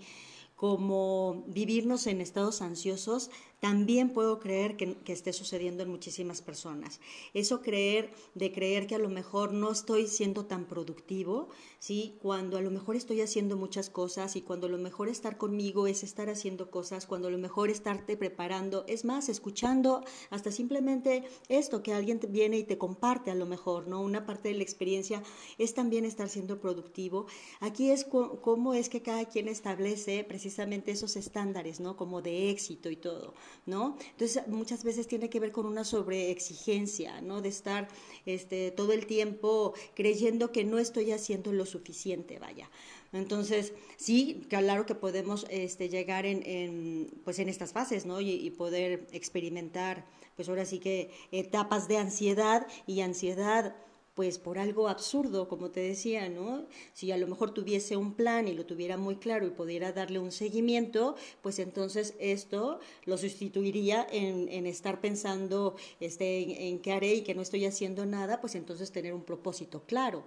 como 0.56 1.46
vivirnos 1.48 2.06
en 2.08 2.20
estados 2.20 2.62
ansiosos, 2.62 3.30
también 3.60 4.10
puedo 4.10 4.40
creer 4.40 4.78
que, 4.78 4.98
esté 5.08 5.34
sucediendo 5.34 5.84
en 5.84 5.90
muchísimas 5.90 6.42
personas. 6.42 7.00
Eso 7.34 7.62
creer, 7.62 8.12
de 8.36 8.52
creer 8.52 8.88
que 8.88 8.96
a 8.96 9.00
lo 9.00 9.10
mejor 9.10 9.54
no 9.54 9.72
estoy 9.72 10.08
siendo 10.08 10.46
tan 10.46 10.66
productivo, 10.66 11.50
¿sí? 11.80 12.16
Cuando 12.22 12.58
a 12.58 12.62
lo 12.62 12.72
mejor 12.72 12.96
estoy 12.96 13.22
haciendo 13.22 13.58
muchas 13.58 13.90
cosas 13.90 14.36
y 14.36 14.42
cuando 14.42 14.70
lo 14.70 14.78
mejor 14.78 15.10
estar 15.10 15.38
conmigo 15.38 15.88
es 15.88 16.04
estar 16.04 16.30
haciendo 16.30 16.72
cosas, 16.72 17.06
cuando 17.06 17.30
lo 17.30 17.38
mejor 17.38 17.70
estarte 17.70 18.16
preparando, 18.16 18.86
es 18.88 19.04
más, 19.04 19.30
escuchando 19.30 20.04
hasta 20.30 20.52
simplemente 20.52 21.24
esto 21.50 21.84
que 21.84 21.94
alguien 21.94 22.20
viene 22.30 22.58
y 22.60 22.64
te 22.64 22.78
comparte 22.78 23.32
a 23.32 23.36
lo 23.36 23.46
mejor, 23.46 23.88
¿no? 23.88 24.02
Una 24.02 24.26
parte 24.26 24.50
de 24.50 24.56
la 24.56 24.64
experiencia 24.64 25.22
es 25.58 25.74
también 25.74 26.06
estar 26.06 26.30
siendo 26.30 26.62
productivo. 26.62 27.26
Aquí 27.60 27.92
es 27.92 28.06
cómo 28.06 28.74
es 28.74 28.90
que 28.90 29.02
cada 29.02 29.26
quien 29.26 29.48
establece 29.48 30.24
precisamente 30.24 30.92
esos 30.92 31.16
estándares, 31.16 31.80
¿no? 31.80 31.98
Como 31.98 32.22
de 32.22 32.50
éxito 32.50 32.90
y 32.90 32.96
todo. 32.96 33.34
¿No? 33.66 33.98
Entonces, 34.12 34.48
muchas 34.48 34.84
veces 34.84 35.08
tiene 35.08 35.30
que 35.30 35.40
ver 35.40 35.52
con 35.52 35.66
una 35.66 35.84
sobreexigencia, 35.84 37.22
¿no? 37.22 37.42
De 37.42 37.50
estar 37.50 37.88
este, 38.26 38.72
todo 38.72 38.94
el 38.94 39.06
tiempo 39.06 39.74
creyendo 39.96 40.52
que 40.52 40.64
no 40.64 40.80
estoy 40.80 41.12
haciendo 41.12 41.52
lo 41.52 41.66
suficiente, 41.66 42.40
vaya. 42.40 42.70
Entonces, 43.12 43.74
sí, 43.98 44.46
claro 44.50 44.86
que 44.86 44.96
podemos 44.96 45.46
este, 45.50 45.90
llegar 45.90 46.26
en, 46.26 47.10
pues 47.24 47.40
en 47.40 47.50
estas 47.50 47.72
fases, 47.72 48.06
¿no? 48.06 48.22
Y, 48.22 48.50
poder 48.52 49.08
experimentar, 49.12 50.06
pues 50.36 50.50
ahora 50.50 50.66
sí 50.66 50.80
que 50.80 51.12
etapas 51.32 51.88
de 51.88 51.98
ansiedad 51.98 52.68
y 52.86 53.02
ansiedad 53.02 53.76
pues 54.20 54.38
por 54.38 54.60
algo 54.60 54.90
absurdo, 54.90 55.48
como 55.48 55.72
te 55.72 55.80
decía, 55.80 56.28
¿no? 56.28 56.66
Si 56.92 57.10
a 57.14 57.16
lo 57.16 57.26
mejor 57.26 57.54
tuviese 57.54 57.96
un 57.96 58.16
plan 58.16 58.50
y 58.50 58.54
lo 58.54 58.66
tuviera 58.66 58.98
muy 58.98 59.16
claro 59.16 59.48
y 59.48 59.50
pudiera 59.50 59.94
darle 59.94 60.20
un 60.20 60.34
seguimiento, 60.34 61.16
pues 61.42 61.58
entonces 61.58 62.16
esto 62.20 62.82
lo 63.06 63.18
sustituiría 63.18 64.06
en, 64.12 64.50
en 64.50 64.66
estar 64.66 65.00
pensando 65.00 65.78
este, 66.02 66.68
en, 66.68 66.80
qué 66.80 66.92
haré 66.92 67.14
y 67.14 67.22
que 67.22 67.34
no 67.34 67.42
estoy 67.42 67.66
haciendo 67.66 68.06
nada, 68.06 68.42
pues 68.42 68.56
entonces 68.56 68.92
tener 68.92 69.14
un 69.14 69.24
propósito 69.24 69.84
claro. 69.88 70.26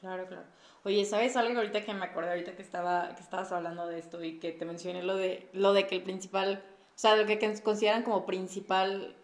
Claro, 0.00 0.26
claro. 0.26 0.46
Oye, 0.82 1.04
¿sabes 1.04 1.36
algo 1.36 1.58
ahorita 1.58 1.84
que 1.84 1.92
me 1.92 2.06
acordé 2.06 2.30
ahorita 2.30 2.56
que 2.56 2.62
estaba 2.62 3.14
que 3.14 3.22
estabas 3.22 3.52
hablando 3.52 3.88
de 3.88 3.98
esto 3.98 4.24
y 4.24 4.38
que 4.38 4.52
te 4.52 4.64
mencioné 4.64 5.02
lo 5.02 5.16
de 5.16 5.50
lo 5.52 5.74
de 5.74 5.86
que 5.86 5.96
el 5.96 6.02
principal, 6.02 6.64
o 6.96 6.98
sea, 6.98 7.14
lo 7.16 7.26
que 7.26 7.38
consideran 7.62 8.04
como 8.04 8.24
principal 8.24 9.16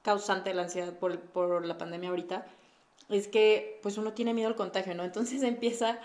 causante 0.00 0.48
de 0.48 0.54
la 0.56 0.62
ansiedad 0.62 0.98
por, 0.98 1.20
por 1.20 1.66
la 1.66 1.76
pandemia 1.76 2.08
ahorita 2.08 2.46
es 3.08 3.28
que 3.28 3.78
pues 3.82 3.98
uno 3.98 4.12
tiene 4.12 4.34
miedo 4.34 4.48
al 4.48 4.56
contagio, 4.56 4.94
¿no? 4.94 5.04
Entonces 5.04 5.42
empieza, 5.44 5.98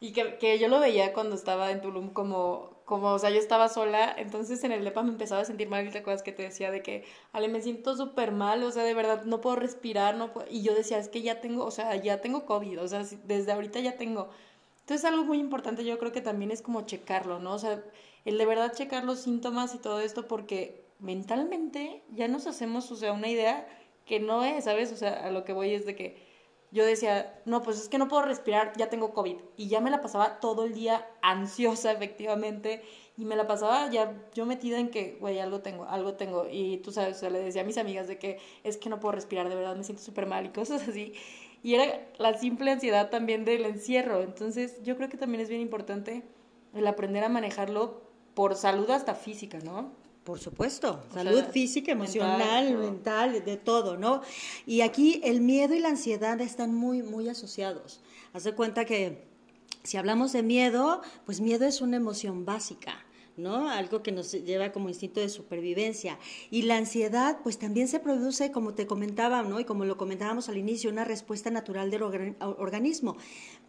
y 0.00 0.12
que, 0.12 0.38
que 0.38 0.58
yo 0.58 0.68
lo 0.68 0.80
veía 0.80 1.12
cuando 1.12 1.34
estaba 1.36 1.70
en 1.70 1.80
Tulum 1.80 2.10
como, 2.10 2.72
como, 2.84 3.12
o 3.12 3.18
sea, 3.18 3.30
yo 3.30 3.38
estaba 3.38 3.68
sola, 3.68 4.14
entonces 4.18 4.62
en 4.64 4.72
el 4.72 4.84
DEPA 4.84 5.02
me 5.02 5.10
empezaba 5.10 5.42
a 5.42 5.44
sentir 5.44 5.68
mal, 5.68 5.90
te 5.90 5.98
acuerdas 5.98 6.22
que 6.22 6.32
te 6.32 6.42
decía 6.42 6.70
de 6.70 6.82
que, 6.82 7.04
Ale, 7.32 7.48
me 7.48 7.62
siento 7.62 7.96
súper 7.96 8.32
mal, 8.32 8.62
o 8.64 8.70
sea, 8.72 8.84
de 8.84 8.94
verdad 8.94 9.24
no 9.24 9.40
puedo 9.40 9.56
respirar, 9.56 10.16
no 10.16 10.32
y 10.50 10.62
yo 10.62 10.74
decía, 10.74 10.98
es 10.98 11.08
que 11.08 11.22
ya 11.22 11.40
tengo, 11.40 11.64
o 11.64 11.70
sea, 11.70 11.94
ya 11.96 12.20
tengo 12.20 12.46
COVID, 12.46 12.82
o 12.82 12.88
sea, 12.88 13.04
desde 13.24 13.52
ahorita 13.52 13.80
ya 13.80 13.96
tengo. 13.96 14.28
Entonces 14.80 15.04
algo 15.04 15.24
muy 15.24 15.38
importante 15.38 15.84
yo 15.84 15.98
creo 15.98 16.12
que 16.12 16.20
también 16.20 16.50
es 16.50 16.62
como 16.62 16.82
checarlo, 16.82 17.38
¿no? 17.38 17.54
O 17.54 17.58
sea, 17.58 17.82
el 18.24 18.38
de 18.38 18.46
verdad 18.46 18.72
checar 18.74 19.04
los 19.04 19.20
síntomas 19.20 19.74
y 19.74 19.78
todo 19.78 20.00
esto 20.00 20.26
porque 20.28 20.84
mentalmente 20.98 22.02
ya 22.10 22.28
nos 22.28 22.46
hacemos, 22.46 22.90
o 22.90 22.96
sea, 22.96 23.12
una 23.12 23.28
idea 23.28 23.66
que 24.06 24.20
no 24.20 24.44
es, 24.44 24.64
¿sabes? 24.64 24.92
O 24.92 24.96
sea, 24.96 25.24
a 25.24 25.30
lo 25.30 25.44
que 25.44 25.52
voy 25.52 25.72
es 25.74 25.86
de 25.86 25.96
que 25.96 26.31
yo 26.72 26.86
decía, 26.86 27.38
no, 27.44 27.62
pues 27.62 27.78
es 27.78 27.88
que 27.90 27.98
no 27.98 28.08
puedo 28.08 28.22
respirar, 28.22 28.72
ya 28.78 28.88
tengo 28.88 29.12
COVID. 29.12 29.36
Y 29.58 29.68
ya 29.68 29.80
me 29.80 29.90
la 29.90 30.00
pasaba 30.00 30.40
todo 30.40 30.64
el 30.64 30.72
día 30.72 31.06
ansiosa, 31.22 31.92
efectivamente. 31.92 32.82
Y 33.18 33.26
me 33.26 33.36
la 33.36 33.46
pasaba 33.46 33.90
ya 33.90 34.18
yo 34.34 34.46
metida 34.46 34.78
en 34.78 34.90
que, 34.90 35.18
güey, 35.20 35.38
algo 35.38 35.60
tengo, 35.60 35.84
algo 35.84 36.14
tengo. 36.14 36.46
Y 36.50 36.78
tú 36.78 36.90
sabes, 36.90 37.18
o 37.18 37.20
sea, 37.20 37.30
le 37.30 37.40
decía 37.40 37.60
a 37.60 37.64
mis 37.66 37.76
amigas 37.76 38.08
de 38.08 38.18
que 38.18 38.38
es 38.64 38.78
que 38.78 38.88
no 38.88 39.00
puedo 39.00 39.12
respirar, 39.12 39.50
de 39.50 39.54
verdad 39.54 39.76
me 39.76 39.84
siento 39.84 40.02
súper 40.02 40.26
mal 40.26 40.46
y 40.46 40.48
cosas 40.48 40.88
así. 40.88 41.12
Y 41.62 41.74
era 41.74 42.08
la 42.18 42.38
simple 42.38 42.70
ansiedad 42.70 43.10
también 43.10 43.44
del 43.44 43.66
encierro. 43.66 44.22
Entonces, 44.22 44.82
yo 44.82 44.96
creo 44.96 45.10
que 45.10 45.18
también 45.18 45.42
es 45.42 45.50
bien 45.50 45.60
importante 45.60 46.22
el 46.74 46.86
aprender 46.86 47.22
a 47.22 47.28
manejarlo 47.28 48.00
por 48.34 48.56
salud 48.56 48.90
hasta 48.90 49.14
física, 49.14 49.58
¿no? 49.58 49.92
Por 50.24 50.38
supuesto, 50.38 51.02
salud 51.12 51.42
física, 51.50 51.90
emocional, 51.90 52.78
mental, 52.78 53.44
de 53.44 53.56
todo, 53.56 53.96
¿no? 53.96 54.22
Y 54.66 54.82
aquí 54.82 55.20
el 55.24 55.40
miedo 55.40 55.74
y 55.74 55.80
la 55.80 55.88
ansiedad 55.88 56.40
están 56.40 56.72
muy, 56.74 57.02
muy 57.02 57.28
asociados. 57.28 58.00
Haz 58.32 58.44
de 58.44 58.54
cuenta 58.54 58.84
que 58.84 59.24
si 59.82 59.96
hablamos 59.96 60.32
de 60.32 60.44
miedo, 60.44 61.02
pues 61.26 61.40
miedo 61.40 61.66
es 61.66 61.80
una 61.80 61.96
emoción 61.96 62.44
básica. 62.44 63.04
¿no? 63.36 63.70
Algo 63.70 64.02
que 64.02 64.12
nos 64.12 64.32
lleva 64.32 64.72
como 64.72 64.88
instinto 64.88 65.20
de 65.20 65.28
supervivencia. 65.28 66.18
Y 66.50 66.62
la 66.62 66.76
ansiedad, 66.76 67.38
pues 67.42 67.58
también 67.58 67.88
se 67.88 67.98
produce, 67.98 68.52
como 68.52 68.74
te 68.74 68.86
comentaba, 68.86 69.42
¿no? 69.42 69.58
Y 69.58 69.64
como 69.64 69.84
lo 69.84 69.96
comentábamos 69.96 70.48
al 70.48 70.58
inicio, 70.58 70.90
una 70.90 71.04
respuesta 71.04 71.50
natural 71.50 71.90
del 71.90 72.02
organismo. 72.02 73.16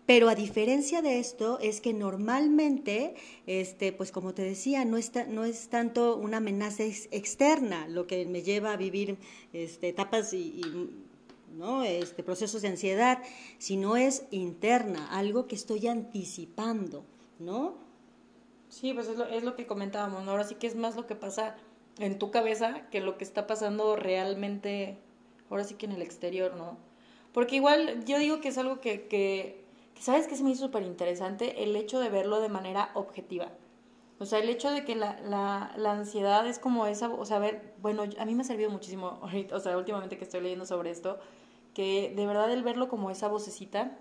Pero 0.06 0.28
a 0.28 0.36
diferencia 0.36 1.02
de 1.02 1.20
esto, 1.20 1.60
es 1.60 1.80
que 1.80 1.94
normalmente, 1.94 3.16
este, 3.48 3.94
pues 3.94 4.12
como 4.12 4.34
te 4.34 4.42
decía, 4.42 4.84
no, 4.84 4.98
está, 4.98 5.26
no 5.26 5.46
es 5.46 5.70
tanto 5.70 6.18
una 6.18 6.38
amenaza 6.38 6.84
externa 6.84 7.88
lo 7.88 8.06
que 8.06 8.26
me 8.26 8.42
lleva 8.42 8.74
a 8.74 8.78
vivir 8.78 9.18
este, 9.54 9.90
etapas 9.90 10.34
y, 10.34 10.62
¿no? 11.58 11.84
este, 11.84 12.22
procesos 12.22 12.62
de 12.64 12.68
ansiedad, 12.68 13.24
sino 13.60 13.96
es 13.96 14.26
interna, 14.32 15.08
algo 15.12 15.48
que 15.48 15.56
estoy 15.56 15.88
anticipando, 15.88 17.06
¿no? 17.40 17.76
Sí, 18.68 18.94
pues 18.94 19.08
es 19.08 19.18
lo, 19.18 19.26
es 19.26 19.44
lo 19.44 19.56
que 19.56 19.68
comentábamos, 19.68 20.24
¿no? 20.24 20.32
Ahora 20.32 20.44
sí 20.44 20.56
que 20.56 20.68
es 20.68 20.76
más 20.76 20.96
lo 20.96 21.08
que 21.08 21.16
pasa 21.16 21.56
en 22.00 22.18
tu 22.20 22.32
cabeza 22.32 22.90
que 22.90 23.02
lo 23.02 23.18
que 23.18 23.24
está 23.24 23.48
pasando 23.48 23.96
realmente, 23.96 24.98
ahora 25.50 25.64
sí 25.64 25.76
que 25.76 25.86
en 25.86 25.92
el 25.94 26.02
exterior, 26.02 26.56
¿no? 26.56 26.78
Porque 27.34 27.56
igual 27.56 28.04
yo 28.06 28.18
digo 28.20 28.42
que 28.42 28.50
es 28.50 28.58
algo 28.58 28.80
que, 28.80 29.08
que, 29.08 29.63
¿sabes 30.00 30.28
que 30.28 30.36
se 30.36 30.44
me 30.44 30.52
hizo 30.52 30.66
súper 30.66 30.84
interesante? 30.84 31.64
El 31.64 31.76
hecho 31.76 32.00
de 32.00 32.10
verlo 32.10 32.42
de 32.42 32.50
manera 32.50 32.92
objetiva. 32.94 33.50
O 34.20 34.26
sea, 34.26 34.40
el 34.40 34.50
hecho 34.50 34.72
de 34.72 34.86
que 34.86 34.96
la, 34.96 35.74
ansiedad 35.86 36.48
es 36.48 36.60
como 36.60 36.86
esa, 36.86 37.10
o 37.10 37.26
sea, 37.26 37.40
ver, 37.40 37.74
bueno, 37.82 38.04
a 38.18 38.26
mí 38.26 38.36
me 38.36 38.42
ha 38.42 38.46
servido 38.46 38.70
muchísimo, 38.70 39.20
o 39.52 39.60
sea, 39.60 39.78
últimamente 39.78 40.18
que 40.18 40.24
estoy 40.24 40.42
leyendo 40.42 40.66
sobre 40.66 40.92
esto, 40.92 41.20
que 41.74 42.14
de 42.16 42.26
verdad 42.26 42.52
el 42.52 42.64
verlo 42.64 42.88
como 42.88 43.10
esa 43.10 43.28
vocecita 43.28 43.98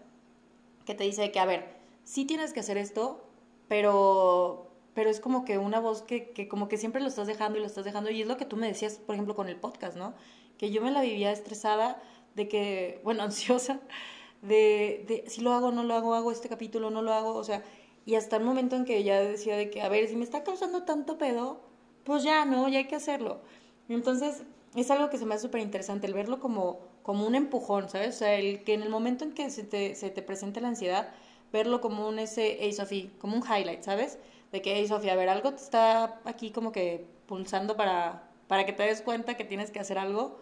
que 0.84 0.94
te 0.94 1.04
dice 1.04 1.32
que, 1.32 1.40
a 1.40 1.46
ver, 1.46 1.76
sí 2.04 2.24
tienes 2.24 2.52
que 2.52 2.60
hacer 2.60 2.76
esto, 2.76 3.24
pero, 3.68 4.70
pero 4.94 5.10
es 5.10 5.20
como 5.20 5.44
que 5.44 5.58
una 5.58 5.80
voz 5.80 6.02
que, 6.02 6.30
que 6.32 6.48
como 6.48 6.68
que 6.68 6.76
siempre 6.76 7.00
lo 7.00 7.08
estás 7.08 7.26
dejando 7.26 7.58
y 7.58 7.60
lo 7.60 7.66
estás 7.66 7.84
dejando. 7.84 8.10
Y 8.10 8.20
es 8.22 8.28
lo 8.28 8.36
que 8.36 8.44
tú 8.44 8.56
me 8.56 8.66
decías, 8.66 8.94
por 8.98 9.14
ejemplo, 9.14 9.34
con 9.34 9.48
el 9.48 9.56
podcast, 9.56 9.96
¿no? 9.96 10.14
Que 10.58 10.70
yo 10.70 10.82
me 10.82 10.90
la 10.90 11.00
vivía 11.00 11.32
estresada, 11.32 12.02
de 12.34 12.48
que, 12.48 13.00
bueno, 13.04 13.22
ansiosa, 13.24 13.80
de, 14.42 15.24
si 15.28 15.40
lo 15.40 15.52
hago, 15.52 15.70
no 15.70 15.84
lo 15.84 15.94
hago, 15.94 16.14
hago 16.14 16.32
este 16.32 16.48
capítulo, 16.48 16.90
no 16.90 17.02
lo 17.02 17.12
hago, 17.12 17.34
o 17.34 17.44
sea, 17.44 17.62
y 18.04 18.16
hasta 18.16 18.36
el 18.36 18.44
momento 18.44 18.76
en 18.76 18.84
que 18.84 19.02
ya 19.04 19.20
decía 19.20 19.56
de 19.56 19.70
que, 19.70 19.80
a 19.80 19.88
ver, 19.88 20.08
si 20.08 20.16
me 20.16 20.24
está 20.24 20.42
causando 20.42 20.82
tanto 20.82 21.16
pedo, 21.18 21.60
pues 22.04 22.24
ya, 22.24 22.44
¿no? 22.44 22.68
Ya 22.68 22.78
hay 22.78 22.88
que 22.88 22.96
hacerlo. 22.96 23.40
Entonces, 23.88 24.42
es 24.74 24.90
algo 24.90 25.10
que 25.10 25.18
se 25.18 25.26
me 25.26 25.34
hace 25.34 25.42
súper 25.42 25.60
interesante, 25.60 26.06
el 26.06 26.14
verlo 26.14 26.40
como, 26.40 26.80
como 27.02 27.26
un 27.26 27.34
empujón, 27.36 27.88
¿sabes? 27.88 28.16
O 28.16 28.18
sea, 28.18 28.34
el 28.34 28.64
que 28.64 28.74
en 28.74 28.82
el 28.82 28.90
momento 28.90 29.24
en 29.24 29.32
que 29.32 29.50
se 29.50 29.62
te, 29.62 29.94
se 29.94 30.10
te 30.10 30.22
presente 30.22 30.60
la 30.60 30.68
ansiedad, 30.68 31.14
verlo 31.52 31.80
como 31.80 32.08
un 32.08 32.18
ese, 32.18 32.56
hey 32.60 32.72
Sophie, 32.72 33.10
como 33.18 33.36
un 33.36 33.42
highlight, 33.42 33.82
¿sabes? 33.82 34.18
De 34.50 34.62
que, 34.62 34.74
hey 34.74 34.88
Sofía, 34.88 35.12
a 35.12 35.16
ver, 35.16 35.28
algo 35.28 35.50
te 35.52 35.62
está 35.62 36.20
aquí 36.24 36.50
como 36.50 36.72
que 36.72 37.06
pulsando 37.26 37.76
para, 37.76 38.28
para 38.48 38.66
que 38.66 38.72
te 38.72 38.82
des 38.82 39.02
cuenta 39.02 39.36
que 39.36 39.44
tienes 39.44 39.70
que 39.70 39.78
hacer 39.80 39.98
algo 39.98 40.38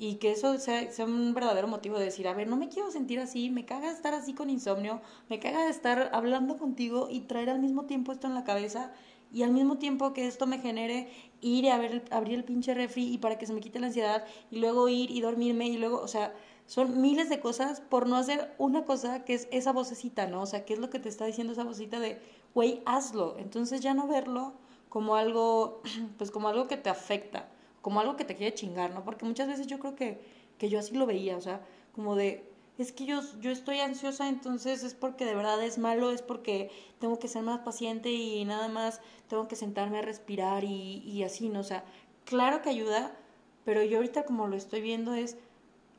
y 0.00 0.14
que 0.14 0.32
eso 0.32 0.58
sea, 0.58 0.90
sea, 0.90 1.04
un 1.04 1.34
verdadero 1.34 1.68
motivo 1.68 1.98
de 1.98 2.06
decir, 2.06 2.26
a 2.26 2.32
ver, 2.32 2.48
no 2.48 2.56
me 2.56 2.70
quiero 2.70 2.90
sentir 2.90 3.20
así, 3.20 3.50
me 3.50 3.66
caga 3.66 3.90
estar 3.90 4.14
así 4.14 4.32
con 4.32 4.48
insomnio, 4.48 5.02
me 5.28 5.38
caga 5.38 5.64
de 5.64 5.70
estar 5.70 6.08
hablando 6.14 6.56
contigo 6.56 7.08
y 7.10 7.20
traer 7.20 7.50
al 7.50 7.60
mismo 7.60 7.84
tiempo 7.84 8.10
esto 8.10 8.26
en 8.26 8.34
la 8.34 8.42
cabeza 8.42 8.92
y 9.30 9.42
al 9.42 9.50
mismo 9.50 9.76
tiempo 9.76 10.14
que 10.14 10.26
esto 10.26 10.46
me 10.46 10.58
genere 10.58 11.10
ir 11.42 11.68
a 11.68 11.76
ver, 11.76 12.02
abrir 12.12 12.38
el 12.38 12.44
pinche 12.44 12.72
refri 12.72 13.12
y 13.12 13.18
para 13.18 13.36
que 13.36 13.44
se 13.44 13.52
me 13.52 13.60
quite 13.60 13.78
la 13.78 13.88
ansiedad 13.88 14.24
y 14.50 14.60
luego 14.60 14.88
ir 14.88 15.10
y 15.10 15.20
dormirme 15.20 15.68
y 15.68 15.76
luego, 15.76 16.00
o 16.00 16.08
sea, 16.08 16.32
son 16.64 17.02
miles 17.02 17.28
de 17.28 17.40
cosas 17.40 17.82
por 17.82 18.08
no 18.08 18.16
hacer 18.16 18.54
una 18.56 18.86
cosa 18.86 19.26
que 19.26 19.34
es 19.34 19.48
esa 19.50 19.74
vocecita, 19.74 20.26
¿no? 20.26 20.40
O 20.40 20.46
sea, 20.46 20.64
¿qué 20.64 20.72
es 20.72 20.78
lo 20.78 20.88
que 20.88 20.98
te 20.98 21.10
está 21.10 21.26
diciendo 21.26 21.52
esa 21.52 21.64
vocecita 21.64 22.00
de, 22.00 22.22
güey, 22.54 22.80
hazlo? 22.86 23.36
Entonces 23.38 23.82
ya 23.82 23.92
no 23.92 24.08
verlo 24.08 24.54
como 24.88 25.16
algo, 25.16 25.82
pues 26.16 26.30
como 26.30 26.48
algo 26.48 26.68
que 26.68 26.78
te 26.78 26.88
afecta, 26.88 27.50
como 27.82 28.00
algo 28.00 28.16
que 28.16 28.24
te 28.24 28.36
quiere 28.36 28.54
chingar, 28.54 28.92
¿no? 28.92 29.04
Porque 29.04 29.24
muchas 29.24 29.48
veces 29.48 29.66
yo 29.66 29.78
creo 29.78 29.94
que, 29.94 30.20
que 30.58 30.68
yo 30.68 30.78
así 30.78 30.94
lo 30.94 31.06
veía, 31.06 31.36
o 31.36 31.40
sea, 31.40 31.60
como 31.94 32.16
de, 32.16 32.44
es 32.78 32.92
que 32.92 33.04
yo, 33.06 33.20
yo 33.40 33.50
estoy 33.50 33.80
ansiosa, 33.80 34.28
entonces 34.28 34.82
es 34.82 34.94
porque 34.94 35.24
de 35.24 35.34
verdad 35.34 35.62
es 35.62 35.78
malo, 35.78 36.10
es 36.10 36.22
porque 36.22 36.70
tengo 36.98 37.18
que 37.18 37.28
ser 37.28 37.42
más 37.42 37.60
paciente 37.60 38.10
y 38.10 38.44
nada 38.44 38.68
más 38.68 39.00
tengo 39.28 39.48
que 39.48 39.56
sentarme 39.56 39.98
a 39.98 40.02
respirar 40.02 40.64
y, 40.64 41.02
y 41.04 41.22
así, 41.22 41.48
¿no? 41.48 41.60
O 41.60 41.64
sea, 41.64 41.84
claro 42.24 42.62
que 42.62 42.70
ayuda, 42.70 43.16
pero 43.64 43.82
yo 43.82 43.98
ahorita 43.98 44.24
como 44.24 44.46
lo 44.46 44.56
estoy 44.56 44.80
viendo 44.80 45.14
es 45.14 45.36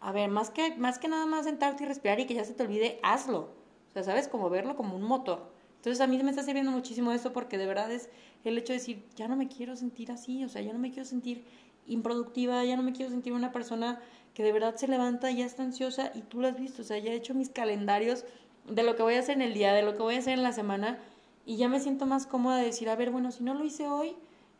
a 0.01 0.11
ver, 0.11 0.29
más 0.29 0.49
que, 0.49 0.75
más 0.77 0.97
que 0.97 1.07
nada 1.07 1.27
más 1.27 1.45
sentarte 1.45 1.83
y 1.83 1.87
respirar 1.87 2.19
y 2.19 2.25
que 2.25 2.33
ya 2.33 2.43
se 2.43 2.53
te 2.53 2.63
olvide, 2.63 2.99
hazlo. 3.03 3.49
O 3.89 3.93
sea, 3.93 4.03
¿sabes? 4.03 4.27
Como 4.27 4.49
verlo 4.49 4.75
como 4.75 4.95
un 4.95 5.03
motor. 5.03 5.51
Entonces 5.77 6.01
a 6.01 6.07
mí 6.07 6.21
me 6.21 6.31
está 6.31 6.43
sirviendo 6.43 6.71
muchísimo 6.71 7.11
esto 7.11 7.31
porque 7.33 7.57
de 7.57 7.67
verdad 7.67 7.91
es 7.91 8.09
el 8.43 8.57
hecho 8.57 8.73
de 8.73 8.79
decir, 8.79 9.05
ya 9.15 9.27
no 9.27 9.35
me 9.35 9.47
quiero 9.47 9.75
sentir 9.75 10.11
así, 10.11 10.43
o 10.43 10.49
sea, 10.49 10.61
ya 10.61 10.73
no 10.73 10.79
me 10.79 10.89
quiero 10.91 11.05
sentir 11.05 11.45
improductiva, 11.91 12.63
ya 12.63 12.75
no 12.75 12.83
me 12.83 12.93
quiero 12.93 13.11
sentir 13.11 13.33
una 13.33 13.51
persona 13.51 13.99
que 14.33 14.43
de 14.43 14.51
verdad 14.51 14.75
se 14.75 14.87
levanta 14.87 15.29
y 15.29 15.37
ya 15.37 15.45
está 15.45 15.63
ansiosa 15.63 16.11
y 16.15 16.21
tú 16.21 16.41
lo 16.41 16.47
has 16.47 16.59
visto, 16.59 16.81
o 16.81 16.85
sea, 16.85 16.97
ya 16.97 17.11
he 17.11 17.15
hecho 17.15 17.33
mis 17.33 17.49
calendarios 17.49 18.25
de 18.67 18.83
lo 18.83 18.95
que 18.95 19.03
voy 19.03 19.15
a 19.15 19.19
hacer 19.19 19.35
en 19.35 19.41
el 19.41 19.53
día, 19.53 19.73
de 19.73 19.81
lo 19.81 19.93
que 19.93 20.01
voy 20.01 20.15
a 20.15 20.19
hacer 20.19 20.33
en 20.33 20.43
la 20.43 20.53
semana 20.53 20.99
y 21.45 21.57
ya 21.57 21.67
me 21.67 21.79
siento 21.79 22.05
más 22.05 22.27
cómoda 22.27 22.57
de 22.57 22.65
decir, 22.65 22.89
a 22.89 22.95
ver, 22.95 23.11
bueno, 23.11 23.31
si 23.31 23.43
no 23.43 23.53
lo 23.53 23.65
hice 23.65 23.87
hoy, 23.87 24.15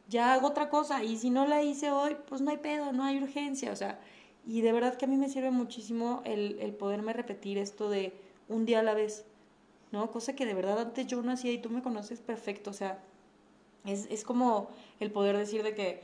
ya 0.09 0.33
hago 0.33 0.47
otra 0.47 0.69
cosa 0.69 1.03
y 1.03 1.17
si 1.17 1.29
no 1.29 1.47
la 1.47 1.63
hice 1.63 1.91
hoy, 1.91 2.17
pues 2.27 2.41
no 2.41 2.51
hay 2.51 2.57
pedo, 2.57 2.91
no 2.91 3.03
hay 3.03 3.17
urgencia, 3.17 3.71
o 3.71 3.75
sea, 3.75 3.99
y 4.45 4.61
de 4.61 4.73
verdad 4.73 4.97
que 4.97 5.05
a 5.05 5.07
mí 5.07 5.17
me 5.17 5.29
sirve 5.29 5.51
muchísimo 5.51 6.21
el, 6.25 6.57
el 6.59 6.73
poderme 6.73 7.13
repetir 7.13 7.57
esto 7.57 7.89
de 7.89 8.13
un 8.49 8.65
día 8.65 8.79
a 8.79 8.83
la 8.83 8.93
vez, 8.93 9.23
¿no? 9.91 10.11
Cosa 10.11 10.35
que 10.35 10.45
de 10.45 10.53
verdad 10.53 10.79
antes 10.79 11.07
yo 11.07 11.21
no 11.21 11.31
hacía 11.31 11.51
y 11.51 11.59
tú 11.59 11.69
me 11.69 11.81
conoces 11.81 12.19
perfecto, 12.19 12.71
o 12.71 12.73
sea, 12.73 12.99
es, 13.85 14.07
es 14.09 14.23
como 14.23 14.69
el 14.99 15.11
poder 15.11 15.37
decir 15.37 15.63
de 15.63 15.73
que, 15.73 16.01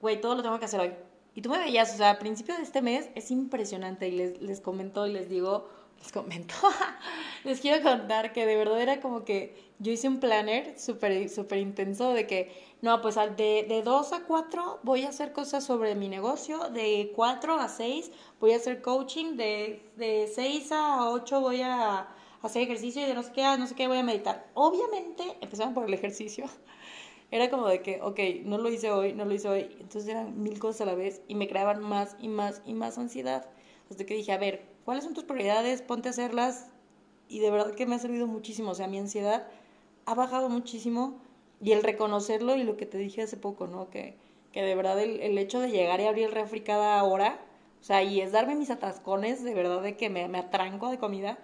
güey, 0.00 0.20
todo 0.20 0.34
lo 0.34 0.42
tengo 0.42 0.58
que 0.58 0.64
hacer 0.64 0.80
hoy. 0.80 0.92
Y 1.34 1.42
tú 1.42 1.50
me 1.50 1.58
veías, 1.58 1.94
o 1.94 1.96
sea, 1.96 2.10
a 2.10 2.18
principio 2.18 2.56
de 2.56 2.62
este 2.62 2.82
mes 2.82 3.08
es 3.14 3.30
impresionante 3.30 4.08
y 4.08 4.12
les, 4.12 4.40
les 4.42 4.60
comento 4.60 5.06
y 5.06 5.12
les 5.12 5.28
digo, 5.28 5.68
les 6.00 6.12
comento, 6.12 6.54
les 7.44 7.60
quiero 7.60 7.82
contar 7.82 8.32
que 8.32 8.46
de 8.46 8.56
verdad 8.56 8.80
era 8.80 9.00
como 9.00 9.24
que 9.24 9.70
yo 9.78 9.92
hice 9.92 10.08
un 10.08 10.18
planner 10.18 10.78
súper 10.78 11.28
super 11.28 11.58
intenso 11.58 12.12
de 12.12 12.26
que, 12.26 12.52
no, 12.82 13.00
pues 13.00 13.16
de, 13.16 13.66
de 13.68 13.82
2 13.82 14.12
a 14.12 14.24
4 14.24 14.80
voy 14.82 15.04
a 15.04 15.10
hacer 15.10 15.32
cosas 15.32 15.64
sobre 15.64 15.94
mi 15.94 16.08
negocio, 16.08 16.70
de 16.70 17.12
4 17.14 17.54
a 17.54 17.68
6 17.68 18.10
voy 18.40 18.52
a 18.52 18.56
hacer 18.56 18.82
coaching, 18.82 19.36
de, 19.36 19.90
de 19.96 20.30
6 20.34 20.72
a 20.72 21.10
8 21.10 21.40
voy 21.40 21.62
a 21.62 22.08
hacer 22.42 22.62
ejercicio 22.62 23.02
y 23.02 23.06
de 23.06 23.14
no 23.14 23.22
sé 23.22 23.32
qué, 23.32 23.42
no 23.58 23.66
sé 23.66 23.74
qué 23.74 23.86
voy 23.86 23.98
a 23.98 24.02
meditar. 24.02 24.48
Obviamente 24.54 25.36
empezaban 25.40 25.74
por 25.74 25.84
el 25.84 25.94
ejercicio. 25.94 26.46
Era 27.30 27.48
como 27.48 27.68
de 27.68 27.80
que, 27.80 28.00
ok, 28.02 28.18
no 28.44 28.58
lo 28.58 28.70
hice 28.70 28.90
hoy, 28.90 29.12
no 29.12 29.24
lo 29.24 29.34
hice 29.34 29.48
hoy. 29.48 29.76
Entonces 29.80 30.08
eran 30.08 30.42
mil 30.42 30.58
cosas 30.58 30.80
a 30.82 30.84
la 30.86 30.94
vez 30.94 31.22
y 31.28 31.36
me 31.36 31.48
creaban 31.48 31.80
más 31.80 32.16
y 32.20 32.28
más 32.28 32.60
y 32.66 32.74
más 32.74 32.98
ansiedad. 32.98 33.46
Hasta 33.88 34.04
que 34.04 34.14
dije, 34.14 34.32
a 34.32 34.38
ver, 34.38 34.64
¿cuáles 34.84 35.04
son 35.04 35.14
tus 35.14 35.24
prioridades? 35.24 35.82
Ponte 35.82 36.08
a 36.08 36.10
hacerlas. 36.10 36.68
Y 37.28 37.38
de 37.38 37.50
verdad 37.50 37.74
que 37.74 37.86
me 37.86 37.94
ha 37.94 37.98
servido 38.00 38.26
muchísimo. 38.26 38.72
O 38.72 38.74
sea, 38.74 38.88
mi 38.88 38.98
ansiedad 38.98 39.46
ha 40.06 40.14
bajado 40.14 40.48
muchísimo. 40.48 41.20
Y 41.62 41.72
el 41.72 41.82
reconocerlo 41.82 42.56
y 42.56 42.64
lo 42.64 42.76
que 42.76 42.86
te 42.86 42.98
dije 42.98 43.22
hace 43.22 43.36
poco, 43.36 43.66
¿no? 43.66 43.90
Que, 43.90 44.16
que 44.52 44.62
de 44.62 44.74
verdad 44.74 44.98
el, 44.98 45.20
el 45.20 45.38
hecho 45.38 45.60
de 45.60 45.70
llegar 45.70 46.00
y 46.00 46.06
abrir 46.06 46.26
el 46.26 46.32
refri 46.32 46.62
cada 46.62 47.02
hora, 47.04 47.38
o 47.80 47.84
sea, 47.84 48.02
y 48.02 48.20
es 48.20 48.32
darme 48.32 48.56
mis 48.56 48.70
atascones, 48.70 49.44
de 49.44 49.54
verdad, 49.54 49.82
de 49.82 49.96
que 49.96 50.10
me, 50.10 50.26
me 50.28 50.38
atranco 50.38 50.90
de 50.90 50.98
comida. 50.98 51.38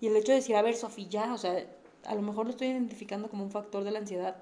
Y 0.00 0.08
el 0.08 0.16
hecho 0.16 0.32
de 0.32 0.38
decir, 0.38 0.56
a 0.56 0.62
ver, 0.62 0.74
Sofía, 0.74 1.32
o 1.32 1.38
sea, 1.38 1.64
a 2.04 2.14
lo 2.14 2.22
mejor 2.22 2.46
lo 2.46 2.50
estoy 2.50 2.68
identificando 2.68 3.30
como 3.30 3.44
un 3.44 3.50
factor 3.50 3.84
de 3.84 3.92
la 3.92 4.00
ansiedad 4.00 4.36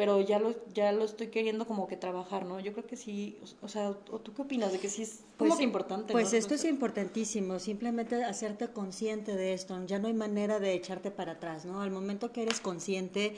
pero 0.00 0.18
ya 0.22 0.38
lo, 0.38 0.54
ya 0.72 0.92
lo 0.92 1.04
estoy 1.04 1.26
queriendo 1.26 1.66
como 1.66 1.86
que 1.86 1.94
trabajar, 1.94 2.46
¿no? 2.46 2.58
Yo 2.58 2.72
creo 2.72 2.86
que 2.86 2.96
sí, 2.96 3.36
o, 3.60 3.68
sea, 3.68 3.90
¿o 3.90 3.94
¿tú 3.94 4.32
qué 4.32 4.40
opinas 4.40 4.72
de 4.72 4.78
que 4.78 4.88
sí 4.88 5.02
es 5.02 5.24
pues, 5.36 5.60
importante? 5.60 6.14
Pues 6.14 6.32
esto 6.32 6.54
es 6.54 6.64
importantísimo, 6.64 7.58
simplemente 7.58 8.24
hacerte 8.24 8.68
consciente 8.68 9.36
de 9.36 9.52
esto, 9.52 9.78
ya 9.84 9.98
no 9.98 10.08
hay 10.08 10.14
manera 10.14 10.58
de 10.58 10.72
echarte 10.72 11.10
para 11.10 11.32
atrás, 11.32 11.66
¿no? 11.66 11.82
Al 11.82 11.90
momento 11.90 12.32
que 12.32 12.40
eres 12.44 12.60
consciente 12.60 13.36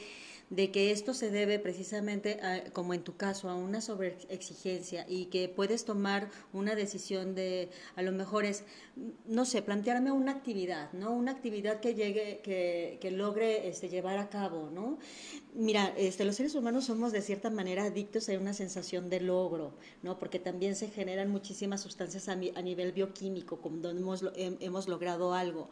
de 0.52 0.70
que 0.70 0.90
esto 0.90 1.14
se 1.14 1.30
debe 1.30 1.58
precisamente, 1.58 2.38
como 2.74 2.92
en 2.92 3.02
tu 3.02 3.16
caso, 3.16 3.48
a 3.48 3.54
una 3.54 3.80
sobreexigencia 3.80 5.06
y 5.08 5.26
que 5.26 5.48
puedes 5.48 5.86
tomar 5.86 6.28
una 6.52 6.74
decisión 6.74 7.34
de, 7.34 7.70
a 7.96 8.02
lo 8.02 8.12
mejor 8.12 8.44
es, 8.44 8.64
no 9.24 9.46
sé, 9.46 9.62
plantearme 9.62 10.12
una 10.12 10.32
actividad, 10.32 10.92
¿no? 10.92 11.12
Una 11.12 11.32
actividad 11.32 11.80
que 11.80 11.94
llegue, 11.94 12.40
que, 12.44 12.98
que 13.00 13.10
logre 13.10 13.66
este, 13.66 13.88
llevar 13.88 14.18
a 14.18 14.28
cabo, 14.28 14.68
¿no? 14.70 14.98
Mira, 15.54 15.94
este, 15.96 16.26
los 16.26 16.36
seres 16.36 16.54
humanos 16.54 16.84
somos 16.84 17.12
de 17.12 17.22
cierta 17.22 17.48
manera 17.48 17.84
adictos 17.84 18.28
a 18.28 18.32
una 18.32 18.52
sensación 18.52 19.08
de 19.08 19.20
logro, 19.20 19.72
¿no? 20.02 20.18
Porque 20.18 20.38
también 20.38 20.76
se 20.76 20.88
generan 20.88 21.30
muchísimas 21.30 21.80
sustancias 21.80 22.28
a, 22.28 22.32
a 22.32 22.62
nivel 22.62 22.92
bioquímico 22.92 23.56
cuando 23.56 23.88
hemos, 23.88 24.22
hemos 24.36 24.86
logrado 24.86 25.32
algo. 25.32 25.70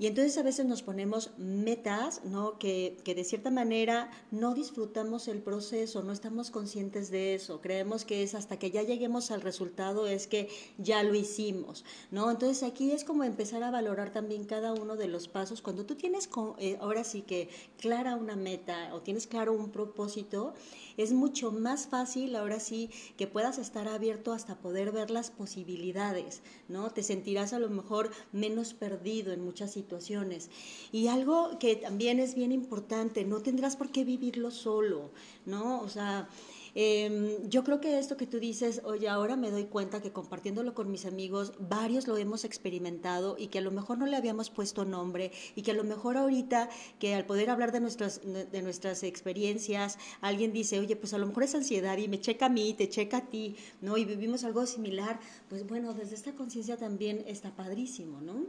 Y 0.00 0.06
entonces 0.06 0.38
a 0.38 0.44
veces 0.44 0.64
nos 0.64 0.82
ponemos 0.82 1.32
metas, 1.38 2.24
¿no? 2.24 2.56
Que, 2.58 2.96
que 3.02 3.16
de 3.16 3.24
cierta 3.24 3.50
manera 3.50 4.12
no 4.30 4.54
disfrutamos 4.54 5.26
el 5.26 5.42
proceso, 5.42 6.04
no 6.04 6.12
estamos 6.12 6.52
conscientes 6.52 7.10
de 7.10 7.34
eso. 7.34 7.60
Creemos 7.60 8.04
que 8.04 8.22
es 8.22 8.36
hasta 8.36 8.60
que 8.60 8.70
ya 8.70 8.82
lleguemos 8.82 9.32
al 9.32 9.40
resultado 9.40 10.06
es 10.06 10.28
que 10.28 10.48
ya 10.78 11.02
lo 11.02 11.16
hicimos, 11.16 11.84
¿no? 12.12 12.30
Entonces 12.30 12.62
aquí 12.62 12.92
es 12.92 13.02
como 13.02 13.24
empezar 13.24 13.64
a 13.64 13.72
valorar 13.72 14.12
también 14.12 14.44
cada 14.44 14.72
uno 14.72 14.94
de 14.96 15.08
los 15.08 15.26
pasos. 15.26 15.62
Cuando 15.62 15.84
tú 15.84 15.96
tienes 15.96 16.28
eh, 16.58 16.78
ahora 16.80 17.02
sí 17.02 17.22
que 17.22 17.48
clara 17.76 18.14
una 18.14 18.36
meta 18.36 18.94
o 18.94 19.00
tienes 19.00 19.26
claro 19.26 19.52
un 19.52 19.70
propósito, 19.70 20.54
es 20.96 21.12
mucho 21.12 21.50
más 21.50 21.88
fácil 21.88 22.36
ahora 22.36 22.60
sí 22.60 22.90
que 23.16 23.26
puedas 23.26 23.58
estar 23.58 23.88
abierto 23.88 24.32
hasta 24.32 24.58
poder 24.58 24.92
ver 24.92 25.10
las 25.10 25.32
posibilidades, 25.32 26.42
¿no? 26.68 26.90
Te 26.90 27.02
sentirás 27.02 27.52
a 27.52 27.58
lo 27.58 27.68
mejor 27.68 28.10
menos 28.30 28.74
perdido 28.74 29.32
en 29.32 29.44
muchas 29.44 29.72
situaciones 29.72 29.87
situaciones. 29.88 30.50
Y 30.92 31.08
algo 31.08 31.58
que 31.58 31.76
también 31.76 32.20
es 32.20 32.34
bien 32.34 32.52
importante, 32.52 33.24
no 33.24 33.40
tendrás 33.40 33.76
por 33.76 33.90
qué 33.90 34.04
vivirlo 34.04 34.50
solo, 34.50 35.10
¿no? 35.46 35.80
O 35.80 35.88
sea, 35.88 36.28
em, 36.74 37.48
yo 37.48 37.64
creo 37.64 37.80
que 37.80 37.98
esto 37.98 38.18
que 38.18 38.26
tú 38.26 38.38
dices, 38.38 38.82
oye, 38.84 39.08
ahora 39.08 39.36
me 39.36 39.50
doy 39.50 39.64
cuenta 39.64 40.02
que 40.02 40.12
compartiéndolo 40.12 40.74
con 40.74 40.90
mis 40.90 41.06
amigos, 41.06 41.54
varios 41.58 42.06
lo 42.06 42.18
hemos 42.18 42.44
experimentado 42.44 43.36
y 43.38 43.46
que 43.48 43.58
a 43.58 43.62
lo 43.62 43.70
mejor 43.70 43.96
no 43.96 44.06
le 44.06 44.16
habíamos 44.16 44.50
puesto 44.50 44.84
nombre 44.84 45.32
y 45.56 45.62
que 45.62 45.70
a 45.70 45.74
lo 45.74 45.84
mejor 45.84 46.18
ahorita 46.18 46.68
que 47.00 47.14
al 47.14 47.24
poder 47.24 47.48
hablar 47.48 47.72
de 47.72 47.80
nuestras, 47.80 48.20
de 48.22 48.62
nuestras 48.62 49.02
experiencias, 49.02 49.98
alguien 50.20 50.52
dice, 50.52 50.78
oye, 50.78 50.96
pues 50.96 51.14
a 51.14 51.18
lo 51.18 51.26
mejor 51.26 51.44
es 51.44 51.54
ansiedad 51.54 51.96
y 51.96 52.08
me 52.08 52.20
checa 52.20 52.46
a 52.46 52.50
mí, 52.50 52.74
te 52.74 52.88
checa 52.90 53.18
a 53.18 53.26
ti, 53.26 53.56
¿no? 53.80 53.96
Y 53.96 54.04
vivimos 54.04 54.44
algo 54.44 54.66
similar, 54.66 55.18
pues 55.48 55.66
bueno, 55.66 55.94
desde 55.94 56.14
esta 56.14 56.32
conciencia 56.32 56.76
también 56.76 57.24
está 57.26 57.56
padrísimo, 57.56 58.20
¿no? 58.20 58.46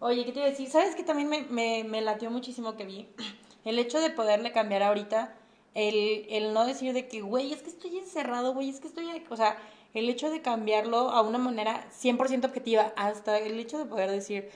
Oye, 0.00 0.24
¿qué 0.24 0.32
te 0.32 0.38
iba 0.38 0.46
a 0.46 0.50
decir? 0.50 0.68
¿Sabes 0.68 0.94
que 0.94 1.02
también 1.02 1.28
me, 1.28 1.42
me, 1.42 1.84
me 1.84 2.00
latió 2.00 2.30
muchísimo 2.30 2.76
que 2.76 2.84
vi? 2.84 3.08
El 3.64 3.78
hecho 3.78 4.00
de 4.00 4.10
poderle 4.10 4.52
cambiar 4.52 4.82
ahorita, 4.82 5.34
el, 5.74 6.26
el 6.30 6.54
no 6.54 6.64
decir 6.64 6.92
de 6.92 7.08
que, 7.08 7.20
güey, 7.20 7.52
es 7.52 7.62
que 7.62 7.70
estoy 7.70 7.98
encerrado, 7.98 8.54
güey, 8.54 8.70
es 8.70 8.80
que 8.80 8.86
estoy... 8.86 9.06
O 9.28 9.36
sea, 9.36 9.58
el 9.94 10.08
hecho 10.08 10.30
de 10.30 10.40
cambiarlo 10.40 11.10
a 11.10 11.22
una 11.22 11.38
manera 11.38 11.84
100% 11.90 12.44
objetiva, 12.44 12.92
hasta 12.96 13.38
el 13.38 13.58
hecho 13.58 13.78
de 13.78 13.84
poder 13.86 14.10
decir, 14.10 14.48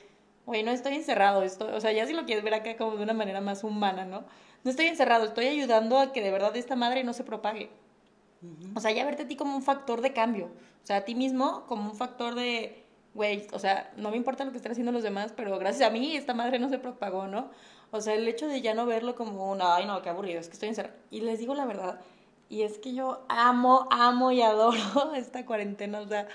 güey, 0.46 0.62
no 0.62 0.70
estoy 0.70 0.94
encerrado, 0.94 1.42
estoy, 1.42 1.72
o 1.72 1.80
sea, 1.80 1.92
ya 1.92 2.06
si 2.06 2.12
lo 2.12 2.24
quieres 2.24 2.44
ver 2.44 2.54
acá 2.54 2.76
como 2.76 2.96
de 2.96 3.02
una 3.02 3.12
manera 3.12 3.40
más 3.40 3.64
humana, 3.64 4.04
¿no? 4.04 4.24
No 4.64 4.70
estoy 4.70 4.86
encerrado, 4.86 5.24
estoy 5.24 5.46
ayudando 5.46 5.98
a 5.98 6.12
que 6.12 6.22
de 6.22 6.30
verdad 6.30 6.56
esta 6.56 6.76
madre 6.76 7.02
no 7.02 7.12
se 7.12 7.24
propague. 7.24 7.70
O 8.74 8.80
sea, 8.80 8.90
ya 8.92 9.04
verte 9.04 9.22
a 9.22 9.28
ti 9.28 9.36
como 9.36 9.56
un 9.56 9.62
factor 9.62 10.00
de 10.00 10.12
cambio, 10.12 10.46
o 10.46 10.86
sea, 10.86 10.96
a 10.98 11.04
ti 11.04 11.14
mismo 11.14 11.64
como 11.66 11.90
un 11.90 11.96
factor 11.96 12.34
de 12.34 12.81
güey, 13.14 13.46
o 13.52 13.58
sea, 13.58 13.92
no 13.96 14.10
me 14.10 14.16
importa 14.16 14.44
lo 14.44 14.52
que 14.52 14.56
estén 14.56 14.72
haciendo 14.72 14.92
los 14.92 15.02
demás, 15.02 15.32
pero 15.36 15.58
gracias 15.58 15.88
a 15.88 15.92
mí 15.92 16.16
esta 16.16 16.34
madre 16.34 16.58
no 16.58 16.68
se 16.68 16.78
propagó, 16.78 17.26
¿no? 17.26 17.50
O 17.90 18.00
sea, 18.00 18.14
el 18.14 18.26
hecho 18.26 18.46
de 18.46 18.62
ya 18.62 18.74
no 18.74 18.86
verlo 18.86 19.14
como 19.14 19.50
un, 19.50 19.60
ay, 19.62 19.86
no, 19.86 20.00
qué 20.02 20.08
aburrido, 20.08 20.40
es 20.40 20.48
que 20.48 20.54
estoy 20.54 20.70
encerrada. 20.70 20.96
Y 21.10 21.20
les 21.20 21.38
digo 21.38 21.54
la 21.54 21.66
verdad, 21.66 22.00
y 22.48 22.62
es 22.62 22.78
que 22.78 22.94
yo 22.94 23.24
amo, 23.28 23.86
amo 23.90 24.32
y 24.32 24.42
adoro 24.42 25.12
esta 25.14 25.44
cuarentena, 25.44 26.00
o 26.00 26.08
sea, 26.08 26.28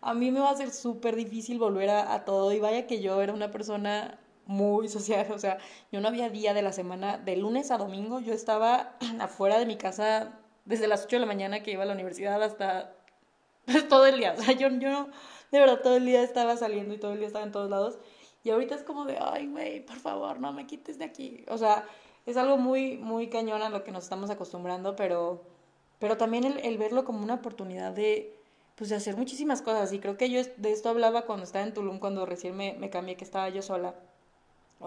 a 0.00 0.14
mí 0.14 0.30
me 0.30 0.40
va 0.40 0.50
a 0.50 0.56
ser 0.56 0.70
súper 0.70 1.16
difícil 1.16 1.58
volver 1.58 1.90
a, 1.90 2.14
a, 2.14 2.24
todo, 2.24 2.52
y 2.52 2.60
vaya 2.60 2.86
que 2.86 3.00
yo 3.02 3.20
era 3.22 3.32
una 3.32 3.50
persona 3.50 4.18
muy 4.46 4.88
social, 4.88 5.26
o 5.32 5.38
sea, 5.38 5.58
yo 5.92 6.00
no 6.00 6.08
había 6.08 6.30
día 6.30 6.54
de 6.54 6.62
la 6.62 6.72
semana, 6.72 7.18
de 7.18 7.36
lunes 7.36 7.70
a 7.70 7.78
domingo, 7.78 8.20
yo 8.20 8.32
estaba 8.32 8.96
afuera 9.20 9.58
de 9.58 9.66
mi 9.66 9.76
casa 9.76 10.38
desde 10.64 10.88
las 10.88 11.04
8 11.04 11.16
de 11.16 11.20
la 11.20 11.26
mañana 11.26 11.62
que 11.62 11.72
iba 11.72 11.82
a 11.82 11.86
la 11.86 11.94
universidad 11.94 12.42
hasta 12.42 12.94
pues, 13.66 13.86
todo 13.88 14.06
el 14.06 14.18
día, 14.18 14.34
o 14.36 14.42
sea, 14.42 14.54
yo, 14.54 14.68
yo 14.70 15.08
de 15.52 15.60
verdad 15.60 15.80
todo 15.82 15.96
el 15.96 16.06
día 16.06 16.22
estaba 16.22 16.56
saliendo 16.56 16.94
y 16.94 16.98
todo 16.98 17.12
el 17.12 17.18
día 17.18 17.28
estaba 17.28 17.44
en 17.44 17.52
todos 17.52 17.70
lados. 17.70 17.98
Y 18.42 18.50
ahorita 18.50 18.74
es 18.74 18.82
como 18.82 19.04
de, 19.04 19.18
ay, 19.20 19.46
güey, 19.46 19.84
por 19.84 19.98
favor, 19.98 20.40
no 20.40 20.52
me 20.52 20.66
quites 20.66 20.98
de 20.98 21.04
aquí. 21.04 21.44
O 21.48 21.58
sea, 21.58 21.84
es 22.26 22.36
algo 22.36 22.56
muy, 22.56 22.96
muy 22.96 23.28
cañón 23.28 23.62
a 23.62 23.68
lo 23.68 23.84
que 23.84 23.92
nos 23.92 24.04
estamos 24.04 24.30
acostumbrando, 24.30 24.96
pero, 24.96 25.42
pero 25.98 26.16
también 26.16 26.44
el, 26.44 26.78
verlo 26.78 27.04
como 27.04 27.22
una 27.22 27.34
oportunidad 27.34 27.92
de, 27.92 28.34
pues, 28.76 28.90
de 28.90 28.96
hacer 28.96 29.16
muchísimas 29.16 29.62
cosas. 29.62 29.92
Y 29.92 30.00
creo 30.00 30.16
que 30.16 30.30
yo 30.30 30.40
de 30.56 30.72
esto 30.72 30.88
hablaba 30.88 31.22
cuando 31.22 31.44
estaba 31.44 31.64
en 31.64 31.74
Tulum, 31.74 31.98
cuando 32.00 32.26
recién 32.26 32.56
me, 32.56 32.74
me 32.74 32.90
cambié, 32.90 33.16
que 33.16 33.24
estaba 33.24 33.48
yo 33.50 33.62
sola. 33.62 33.94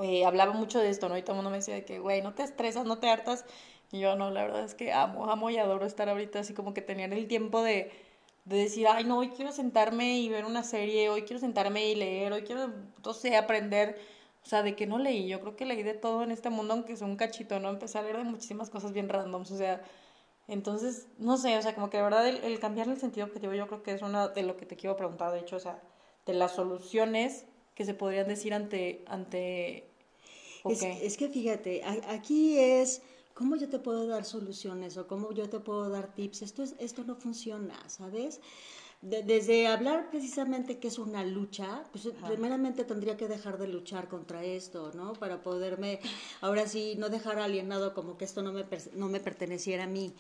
Eh, 0.02 0.26
hablaba 0.26 0.52
mucho 0.54 0.80
de 0.80 0.90
esto, 0.90 1.08
¿no? 1.08 1.18
Y 1.18 1.22
todo 1.22 1.34
el 1.34 1.38
mundo 1.38 1.52
me 1.52 1.58
decía 1.58 1.76
de 1.76 1.86
que, 1.86 2.00
güey, 2.00 2.22
no 2.22 2.34
te 2.34 2.44
estresas, 2.44 2.86
no 2.86 2.98
te 2.98 3.10
hartas. 3.10 3.46
Y 3.92 4.00
yo, 4.00 4.16
no, 4.16 4.32
la 4.32 4.44
verdad 4.44 4.64
es 4.66 4.76
que 4.76 4.92
amo, 4.92 5.32
amo 5.32 5.50
y 5.50 5.58
adoro 5.58 5.86
estar 5.86 6.10
ahorita 6.10 6.40
así 6.40 6.54
como 6.54 6.74
que 6.74 6.82
tener 6.82 7.14
el 7.14 7.28
tiempo 7.28 7.62
de 7.62 7.92
de 8.46 8.58
decir, 8.58 8.88
ay, 8.88 9.04
no, 9.04 9.18
hoy 9.18 9.30
quiero 9.30 9.52
sentarme 9.52 10.20
y 10.20 10.30
ver 10.30 10.46
una 10.46 10.64
serie, 10.64 11.10
hoy 11.10 11.24
quiero 11.24 11.40
sentarme 11.40 11.88
y 11.88 11.96
leer, 11.96 12.32
hoy 12.32 12.44
quiero, 12.44 12.72
no 13.04 13.14
sé, 13.14 13.36
aprender. 13.36 14.00
O 14.44 14.48
sea, 14.48 14.62
de 14.62 14.76
que 14.76 14.86
no 14.86 15.00
leí, 15.00 15.28
yo 15.28 15.42
creo 15.42 15.56
que 15.56 15.66
leí 15.66 15.82
de 15.82 15.96
todo 15.96 16.22
en 16.24 16.32
este 16.32 16.52
mundo, 16.52 16.76
aunque 16.76 16.94
es 16.94 17.02
un 17.02 17.16
cachito, 17.16 17.60
¿no? 17.60 17.70
Empecé 17.70 17.98
a 17.98 18.04
leer 18.04 18.18
de 18.18 18.24
muchísimas 18.26 18.70
cosas 18.70 18.94
bien 18.94 19.10
randoms, 19.10 19.50
o 19.50 19.58
sea, 19.58 19.82
entonces, 20.48 21.08
no 21.18 21.38
sé, 21.38 21.58
o 21.58 21.62
sea, 21.64 21.74
como 21.74 21.90
que 21.90 21.98
de 21.98 22.04
verdad 22.04 22.28
el, 22.28 22.38
el 22.44 22.60
cambiar 22.60 22.88
el 22.88 22.98
sentido 23.00 23.26
objetivo 23.26 23.54
yo 23.56 23.66
creo 23.68 23.82
que 23.82 23.94
es 23.94 24.04
una 24.04 24.28
de 24.28 24.44
lo 24.44 24.58
que 24.58 24.68
te 24.68 24.76
quiero 24.76 24.96
preguntar, 24.96 25.32
de 25.32 25.40
hecho, 25.40 25.56
o 25.56 25.60
sea, 25.60 25.82
de 26.28 26.34
las 26.34 26.54
soluciones 26.54 27.46
que 27.74 27.86
se 27.86 27.96
podrían 27.96 28.28
decir 28.28 28.54
ante... 28.54 29.04
ante 29.08 29.90
es, 30.66 30.84
es 30.84 31.18
que 31.18 31.30
fíjate, 31.30 31.84
aquí 31.84 32.58
es 32.60 33.02
¿Cómo 33.36 33.58
yo 33.58 33.68
te 33.70 33.80
puedo 33.80 34.08
dar 34.08 34.24
soluciones 34.24 34.96
o 34.98 35.08
cómo 35.08 35.34
yo 35.34 35.50
te 35.50 35.60
puedo 35.60 35.90
dar 35.90 36.16
tips? 36.16 36.42
Esto, 36.42 36.64
es, 36.64 36.76
esto 36.80 37.04
no 37.04 37.16
funciona, 37.16 37.78
¿sabes? 37.90 38.40
Desde 39.06 39.68
hablar 39.68 40.10
precisamente 40.10 40.80
que 40.80 40.88
es 40.88 40.98
una 40.98 41.24
lucha, 41.24 41.84
pues 41.92 42.10
primeramente 42.26 42.84
tendría 42.84 43.16
que 43.16 43.28
dejar 43.28 43.60
de 43.60 43.68
luchar 43.68 44.08
contra 44.08 44.44
esto, 44.44 44.92
¿no? 44.96 45.14
Para 45.14 45.44
poderme, 45.44 46.00
ahora 46.42 46.68
sí, 46.68 46.96
no 46.98 47.10
dejar 47.10 47.38
alienado 47.38 47.94
como 47.94 48.18
que 48.18 48.26
esto 48.26 48.42
no 48.42 48.52
me, 48.52 48.66
no 48.96 49.08
me 49.08 49.20
perteneciera 49.20 49.84
a 49.84 49.88
mí. 49.88 50.14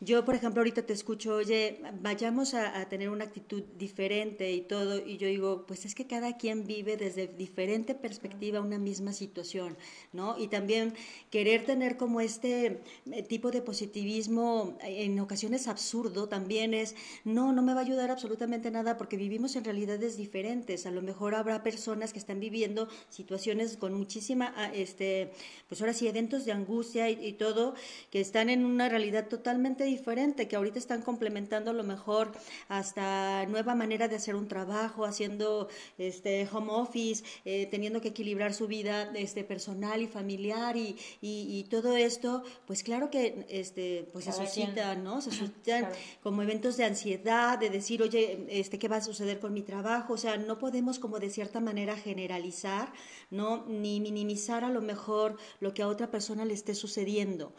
Yo, 0.00 0.24
por 0.24 0.34
ejemplo, 0.34 0.60
ahorita 0.60 0.82
te 0.82 0.92
escucho, 0.92 1.36
oye, 1.36 1.80
vayamos 2.00 2.54
a, 2.54 2.80
a, 2.80 2.88
tener 2.88 3.10
una 3.10 3.24
actitud 3.24 3.62
diferente 3.78 4.50
y 4.50 4.62
todo, 4.62 4.98
y 4.98 5.18
yo 5.18 5.28
digo, 5.28 5.64
pues 5.66 5.84
es 5.84 5.94
que 5.94 6.08
cada 6.08 6.36
quien 6.36 6.66
vive 6.66 6.96
desde 6.96 7.28
diferente 7.28 7.94
perspectiva 7.94 8.60
una 8.60 8.78
misma 8.78 9.12
situación, 9.12 9.76
¿no? 10.12 10.36
Y 10.36 10.48
también 10.48 10.94
querer 11.30 11.64
tener 11.64 11.96
como 11.96 12.20
este 12.20 12.82
eh, 13.12 13.22
tipo 13.22 13.52
de 13.52 13.62
positivismo 13.62 14.76
en 14.82 15.20
ocasiones 15.20 15.68
absurdo 15.68 16.28
también 16.28 16.74
es, 16.74 16.96
no, 17.24 17.52
no 17.52 17.62
me 17.62 17.72
va 17.72 17.80
a 17.80 17.84
ayudar 17.84 18.10
absolutamente 18.10 18.31
absolutamente 18.32 18.70
nada 18.70 18.96
porque 18.96 19.18
vivimos 19.18 19.56
en 19.56 19.64
realidades 19.64 20.16
diferentes. 20.16 20.86
A 20.86 20.90
lo 20.90 21.02
mejor 21.02 21.34
habrá 21.34 21.62
personas 21.62 22.14
que 22.14 22.18
están 22.18 22.40
viviendo 22.40 22.88
situaciones 23.10 23.76
con 23.76 23.92
muchísima, 23.92 24.54
ah, 24.56 24.70
este, 24.72 25.32
pues 25.68 25.82
ahora 25.82 25.92
sí, 25.92 26.08
eventos 26.08 26.46
de 26.46 26.52
angustia 26.52 27.10
y, 27.10 27.34
todo, 27.34 27.74
que 28.10 28.22
están 28.22 28.48
en 28.48 28.64
una 28.64 28.88
realidad 28.88 29.28
totalmente 29.28 29.84
diferente, 29.84 30.48
que 30.48 30.56
ahorita 30.56 30.78
están 30.78 31.02
complementando 31.02 31.72
a 31.72 31.74
lo 31.74 31.84
mejor 31.84 32.32
hasta 32.68 33.44
nueva 33.46 33.74
manera 33.74 34.08
de 34.08 34.16
hacer 34.16 34.34
un 34.34 34.48
trabajo, 34.48 35.04
haciendo 35.04 35.68
este 35.98 36.48
home 36.50 36.72
office, 36.72 37.22
eh, 37.44 37.68
teniendo 37.70 38.00
que 38.00 38.08
equilibrar 38.08 38.54
su 38.54 38.66
vida 38.66 39.12
este, 39.14 39.44
personal 39.44 40.00
y 40.00 40.06
familiar 40.06 40.74
y, 40.78 40.96
y, 41.20 41.64
todo 41.64 41.96
esto, 41.96 42.42
pues 42.66 42.82
claro 42.82 43.10
que 43.10 43.44
este, 43.50 44.08
pues 44.10 44.24
se 44.24 44.32
suscita, 44.32 44.94
¿no? 44.94 45.20
Se 45.20 45.30
suscitan 45.30 45.88
como 46.22 46.40
eventos 46.40 46.78
de 46.78 46.84
ansiedad, 46.84 47.58
de 47.58 47.68
decir, 47.68 48.02
oye, 48.02 48.11
este, 48.14 48.78
¿qué 48.78 48.88
va 48.88 48.96
a 48.96 49.00
suceder 49.00 49.40
con 49.40 49.52
mi 49.52 49.62
trabajo? 49.62 50.14
O 50.14 50.16
sea, 50.16 50.36
no 50.36 50.58
podemos 50.58 50.98
como 50.98 51.18
de 51.18 51.30
cierta 51.30 51.60
manera 51.60 51.96
generalizar, 51.96 52.92
¿no? 53.30 53.64
Ni 53.66 54.00
minimizar 54.00 54.64
a 54.64 54.70
lo 54.70 54.80
mejor 54.80 55.36
lo 55.60 55.74
que 55.74 55.82
a 55.82 55.88
otra 55.88 56.10
persona 56.10 56.44
le 56.44 56.54
esté 56.54 56.74
sucediendo. 56.74 57.52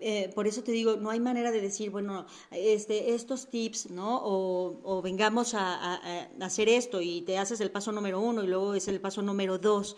Eh, 0.00 0.30
por 0.34 0.46
eso 0.46 0.62
te 0.62 0.72
digo, 0.72 0.96
no 0.96 1.10
hay 1.10 1.20
manera 1.20 1.50
de 1.52 1.60
decir, 1.60 1.90
bueno, 1.90 2.26
este, 2.50 3.14
estos 3.14 3.48
tips, 3.48 3.90
¿no? 3.90 4.18
O, 4.22 4.80
o 4.82 5.02
vengamos 5.02 5.54
a, 5.54 5.98
hacer 6.40 6.68
esto 6.68 7.00
y 7.00 7.22
te 7.22 7.38
haces 7.38 7.60
el 7.60 7.70
paso 7.70 7.92
número 7.92 8.20
uno 8.20 8.42
y 8.42 8.46
luego 8.46 8.74
es 8.74 8.88
el 8.88 9.00
paso 9.00 9.22
número 9.22 9.58
dos. 9.58 9.96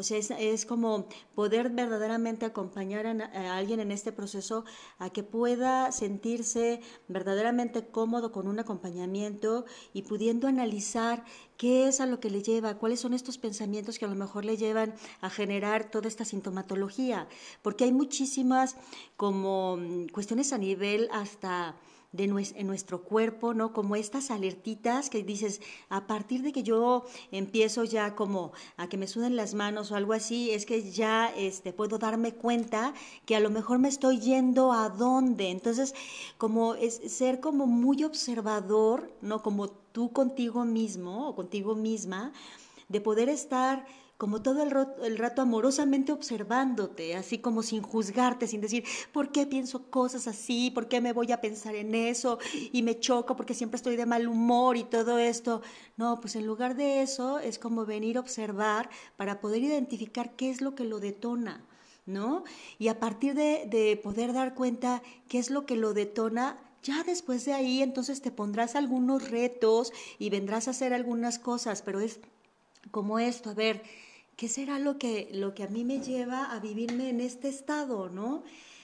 O 0.00 0.02
sea, 0.02 0.16
es, 0.16 0.64
como 0.64 1.06
poder 1.34 1.68
verdaderamente 1.68 2.46
acompañar 2.46 3.06
a, 3.06 3.56
alguien 3.56 3.80
en 3.80 3.92
este 3.92 4.12
proceso 4.12 4.64
a 4.98 5.10
que 5.10 5.22
pueda 5.22 5.92
sentirse 5.92 6.80
verdaderamente 7.08 7.86
cómodo 7.86 8.32
con 8.32 8.48
un 8.48 8.58
acompañamiento 8.58 9.66
y 9.92 10.02
pudiendo 10.02 10.48
analizar 10.48 11.22
qué 11.58 11.86
es 11.86 12.00
a 12.00 12.06
lo 12.06 12.18
que 12.18 12.30
le 12.30 12.42
lleva, 12.42 12.78
cuáles 12.78 13.00
son 13.00 13.12
estos 13.12 13.36
pensamientos 13.36 13.98
que 13.98 14.06
a 14.06 14.08
lo 14.08 14.14
mejor 14.14 14.46
le 14.46 14.56
llevan 14.56 14.94
a 15.20 15.28
generar 15.28 15.90
toda 15.90 16.08
esta 16.08 16.24
sintomatología, 16.24 17.28
porque 17.60 17.84
hay 17.84 17.92
muchísimas 17.92 18.76
como 19.18 19.76
mm, 19.76 20.06
cuestiones 20.08 20.54
a 20.54 20.58
nivel 20.58 21.10
hasta 21.12 21.76
de 22.12 22.24
en 22.24 22.66
nuestro 22.66 23.02
cuerpo, 23.02 23.54
¿no? 23.54 23.72
Como 23.72 23.94
estas 23.94 24.30
alertitas 24.32 25.10
que 25.10 25.22
dices, 25.22 25.60
a 25.88 26.08
partir 26.08 26.42
de 26.42 26.52
que 26.52 26.64
yo 26.64 27.04
empiezo 27.30 27.84
ya 27.84 28.16
como 28.16 28.52
a 28.76 28.88
que 28.88 28.96
me 28.96 29.06
suden 29.06 29.36
las 29.36 29.54
manos 29.54 29.92
o 29.92 29.96
algo 29.96 30.12
así, 30.12 30.50
es 30.50 30.66
que 30.66 30.90
ya 30.90 31.32
este, 31.36 31.72
puedo 31.72 31.98
darme 31.98 32.34
cuenta 32.34 32.94
que 33.26 33.36
a 33.36 33.40
lo 33.40 33.50
mejor 33.50 33.78
me 33.78 33.88
estoy 33.88 34.18
yendo 34.18 34.72
a 34.72 34.88
dónde. 34.88 35.50
Entonces, 35.50 35.94
como 36.36 36.74
es 36.74 36.94
ser 36.94 37.38
como 37.38 37.66
muy 37.66 38.02
observador, 38.02 39.12
¿no? 39.20 39.42
Como 39.42 39.68
tú 39.68 40.12
contigo 40.12 40.64
mismo 40.64 41.28
o 41.28 41.36
contigo 41.36 41.76
misma, 41.76 42.32
de 42.88 43.00
poder 43.00 43.28
estar 43.28 43.86
como 44.20 44.42
todo 44.42 44.62
el, 44.62 45.16
rato 45.16 45.40
amorosamente 45.40 46.12
observándote, 46.12 47.16
así 47.16 47.38
como 47.38 47.62
sin 47.62 47.80
juzgarte, 47.80 48.46
sin 48.46 48.60
decir, 48.60 48.84
¿por 49.14 49.32
qué 49.32 49.46
pienso 49.46 49.90
cosas 49.90 50.26
así? 50.26 50.70
¿Por 50.70 50.88
qué 50.88 51.00
me 51.00 51.14
voy 51.14 51.32
a 51.32 51.40
pensar 51.40 51.74
en 51.74 51.94
eso? 51.94 52.38
Y 52.70 52.82
me 52.82 53.00
choco 53.00 53.34
porque 53.34 53.54
siempre 53.54 53.76
estoy 53.76 53.96
de 53.96 54.04
mal 54.04 54.28
humor 54.28 54.76
y 54.76 54.84
todo 54.84 55.18
esto. 55.18 55.62
No, 55.96 56.20
pues 56.20 56.36
en 56.36 56.46
lugar 56.46 56.76
de 56.76 57.00
eso 57.00 57.38
es 57.38 57.58
como 57.58 57.86
venir 57.86 58.18
a 58.18 58.20
observar 58.20 58.90
para 59.16 59.40
poder 59.40 59.62
identificar 59.62 60.36
qué 60.36 60.50
es 60.50 60.60
lo 60.60 60.74
que 60.74 60.84
lo 60.84 61.00
detona. 61.00 61.64
¿No? 62.04 62.44
Y 62.78 62.88
a 62.88 63.00
partir 63.00 63.34
de, 63.34 63.66
de 63.70 63.98
poder 64.02 64.34
dar 64.34 64.54
cuenta 64.54 65.02
qué 65.28 65.38
es 65.38 65.48
lo 65.48 65.64
que 65.64 65.76
lo 65.76 65.94
detona, 65.94 66.58
ya 66.82 67.04
después 67.04 67.46
de 67.46 67.54
ahí 67.54 67.82
entonces 67.82 68.20
te 68.20 68.30
pondrás 68.30 68.76
algunos 68.76 69.30
retos 69.30 69.92
y 70.18 70.28
vendrás 70.28 70.68
a 70.68 70.72
hacer 70.72 70.92
algunas 70.92 71.38
cosas, 71.38 71.80
pero 71.80 72.00
es 72.00 72.20
como 72.90 73.18
esto, 73.18 73.50
a 73.50 73.54
ver, 73.54 73.82
¿qué 74.36 74.48
será 74.48 74.78
lo 74.78 74.98
que, 74.98 75.28
lo 75.32 75.54
que 75.54 75.64
a 75.64 75.68
mí 75.68 75.84
me 75.84 76.00
lleva 76.00 76.46
a 76.46 76.60
vivirme 76.60 77.08
en 77.08 77.20
este 77.20 77.48
estado, 77.48 78.08
no? 78.08 78.42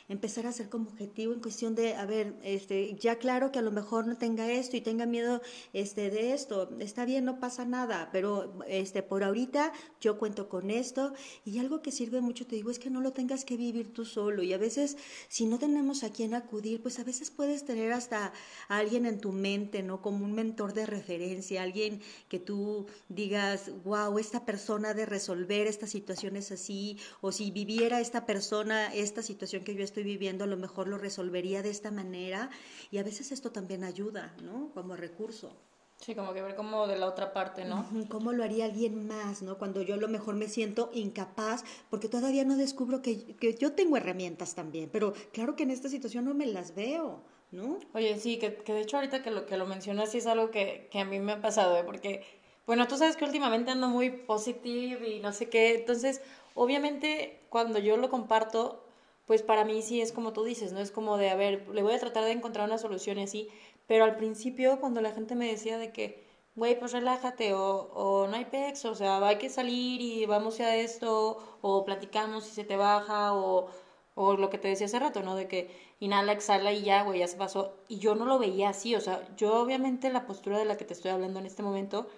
Empezar 0.09 0.47
a 0.47 0.53
ser 0.53 0.69
como 0.69 0.91
objetivo 0.91 1.33
en 1.33 1.41
cuestión 1.41 1.75
de, 1.75 1.95
a 1.95 2.07
ver, 2.07 2.35
este, 2.43 2.95
ya 2.97 3.17
claro 3.17 3.51
que 3.51 3.59
a 3.59 3.63
lo 3.63 3.73
mejor 3.73 4.07
no 4.07 4.17
tenga 4.17 4.51
esto 4.51 4.77
y 4.77 4.81
tenga 4.81 5.07
miedo 5.07 5.43
este, 5.73 6.11
de 6.11 6.33
esto, 6.33 6.71
está 6.79 7.05
bien, 7.05 7.25
no 7.25 7.41
pasa 7.41 7.65
nada, 7.65 8.11
pero 8.13 8.59
este, 8.69 9.03
por 9.03 9.25
ahorita 9.25 9.73
yo 10.01 10.19
cuento 10.19 10.49
con 10.49 10.71
esto 10.71 11.13
y 11.45 11.59
algo 11.59 11.83
que 11.83 11.93
sirve 11.93 12.21
mucho, 12.21 12.47
te 12.47 12.57
digo, 12.57 12.71
es 12.71 12.79
que 12.79 12.91
no 12.91 13.01
lo 13.01 13.13
tengas 13.13 13.45
que 13.45 13.57
vivir 13.57 13.93
tú 13.93 14.05
solo 14.05 14.43
y 14.43 14.53
a 14.53 14.59
veces 14.59 14.97
si 15.29 15.47
no 15.47 15.59
tenemos 15.59 16.05
a 16.05 16.13
quién 16.13 16.35
acudir, 16.35 16.83
pues 16.83 16.99
a 16.99 17.05
veces 17.05 17.31
puedes 17.31 17.65
tener 17.65 17.93
hasta 17.93 18.33
a 18.69 18.79
alguien 18.79 19.07
en 19.07 19.21
tu 19.21 19.33
mente, 19.33 19.83
¿no? 19.83 20.03
Como 20.03 20.25
un 20.25 20.33
mentor 20.33 20.73
de 20.73 20.87
referencia, 20.87 21.63
alguien 21.63 22.01
que 22.29 22.39
tú 22.39 22.87
digas, 23.09 23.71
wow, 23.85 24.19
esta 24.19 24.45
persona 24.45 24.95
de 24.95 25.07
resolver 25.07 25.67
estas 25.67 25.91
situaciones 25.91 26.53
así, 26.53 26.99
o 27.21 27.33
si 27.33 27.51
viviera 27.51 28.01
esta 28.01 28.27
persona 28.27 28.95
esta 28.95 29.23
situación 29.23 29.65
que 29.65 29.75
yo 29.75 29.85
estoy 29.85 29.96
estoy 29.97 30.05
viviendo 30.05 30.45
a 30.45 30.47
lo 30.47 30.59
mejor 30.59 30.89
lo 30.89 30.99
resolvería 30.99 31.63
de 31.63 31.71
esta 31.71 31.91
manera 31.91 32.51
y 32.91 32.99
a 32.99 33.03
veces 33.03 33.33
esto 33.33 33.51
también 33.51 33.83
ayuda, 33.83 34.37
¿no? 34.43 34.71
Como 34.75 34.95
recurso. 34.95 35.57
Sí, 35.97 36.15
como 36.15 36.35
que 36.35 36.43
ver 36.43 36.55
como 36.55 36.87
de 36.87 36.99
la 36.99 37.07
otra 37.07 37.33
parte, 37.33 37.65
¿no? 37.65 37.89
¿Cómo 38.11 38.35
lo 38.35 38.45
haría 38.45 38.67
alguien 38.67 39.09
más, 39.09 39.41
¿no? 39.41 39.57
Cuando 39.57 39.81
yo 39.81 39.95
a 39.95 39.97
lo 39.97 40.09
mejor 40.09 40.35
me 40.35 40.49
siento 40.49 40.91
incapaz, 40.93 41.65
porque 41.89 42.11
todavía 42.11 42.45
no 42.45 42.59
descubro 42.59 43.01
que, 43.01 43.37
que 43.37 43.55
yo 43.55 43.73
tengo 43.73 43.97
herramientas 43.97 44.55
también, 44.55 44.91
pero 44.93 45.15
claro 45.33 45.57
que 45.57 45.63
en 45.63 45.71
esta 45.71 45.89
situación 45.89 46.27
no 46.27 46.35
me 46.35 46.45
las 46.45 46.75
veo, 46.75 47.23
¿no? 47.51 47.79
Oye, 47.95 48.19
sí, 48.19 48.39
que, 48.39 48.57
que 48.57 48.75
de 48.75 48.83
hecho 48.83 48.99
ahorita 48.99 49.23
que 49.23 49.31
lo, 49.31 49.47
que 49.47 49.57
lo 49.57 49.65
mencionas 49.65 50.11
sí 50.11 50.19
es 50.19 50.27
algo 50.27 50.51
que, 50.51 50.91
que 50.93 51.01
a 51.01 51.07
mí 51.07 51.21
me 51.21 51.33
ha 51.33 51.41
pasado, 51.41 51.79
¿eh? 51.79 51.85
Porque, 51.87 52.23
bueno, 52.67 52.87
tú 52.87 52.99
sabes 52.99 53.17
que 53.17 53.25
últimamente 53.25 53.71
ando 53.71 53.89
muy 53.89 54.11
positive 54.11 55.09
y 55.09 55.21
no 55.21 55.33
sé 55.33 55.49
qué, 55.49 55.75
entonces, 55.75 56.21
obviamente, 56.53 57.41
cuando 57.49 57.79
yo 57.79 57.97
lo 57.97 58.11
comparto, 58.11 58.86
pues 59.27 59.43
para 59.43 59.65
mí 59.65 59.83
sí 59.83 60.01
es 60.01 60.13
como 60.13 60.33
tú 60.33 60.45
dices, 60.45 60.73
¿no? 60.73 60.81
Es 60.81 60.91
como 60.91 61.17
de, 61.19 61.31
a 61.31 61.37
ver, 61.37 61.69
le 61.69 61.83
voy 61.83 61.95
a 61.95 61.99
tratar 62.01 62.25
de 62.25 62.33
encontrar 62.33 62.67
una 62.67 62.79
solución 62.79 63.19
y 63.19 63.25
así, 63.25 63.49
pero 63.87 64.05
al 64.05 64.17
principio 64.17 64.81
cuando 64.81 65.01
la 65.01 65.13
gente 65.13 65.35
me 65.35 65.49
decía 65.49 65.79
de 65.79 65.93
que, 65.93 66.25
güey, 66.55 66.79
pues 66.79 66.93
relájate, 66.93 67.53
o, 67.55 67.91
o 67.95 68.27
no 68.29 68.37
hay 68.37 68.47
pex, 68.47 68.85
o 68.87 68.95
sea, 68.95 69.27
hay 69.27 69.39
que 69.39 69.51
salir 69.51 70.01
y 70.01 70.27
vamos 70.27 70.61
a 70.61 70.77
esto, 70.77 71.59
o 71.61 71.85
platicamos 71.85 72.47
y 72.49 72.51
se 72.51 72.65
te 72.65 72.77
baja, 72.77 73.35
o, 73.35 73.69
o 74.15 74.35
lo 74.37 74.49
que 74.51 74.59
te 74.59 74.69
decía 74.69 74.87
hace 74.87 74.99
rato, 74.99 75.23
¿no? 75.23 75.37
De 75.37 75.49
que 75.49 75.71
inhala, 76.01 76.33
exhala 76.33 76.73
y 76.73 76.83
ya, 76.83 77.03
güey, 77.03 77.21
ya 77.21 77.29
se 77.29 77.37
pasó. 77.37 77.75
Y 77.89 77.99
yo 77.99 78.15
no 78.15 78.25
lo 78.27 78.39
veía 78.39 78.71
así, 78.71 78.95
o 78.95 79.01
sea, 79.01 79.23
yo 79.37 79.61
obviamente 79.61 80.11
la 80.11 80.27
postura 80.27 80.59
de 80.59 80.65
la 80.65 80.77
que 80.77 80.85
te 80.85 80.95
estoy 80.95 81.11
hablando 81.11 81.39
en 81.41 81.47
este 81.47 81.63
momento 81.63 82.09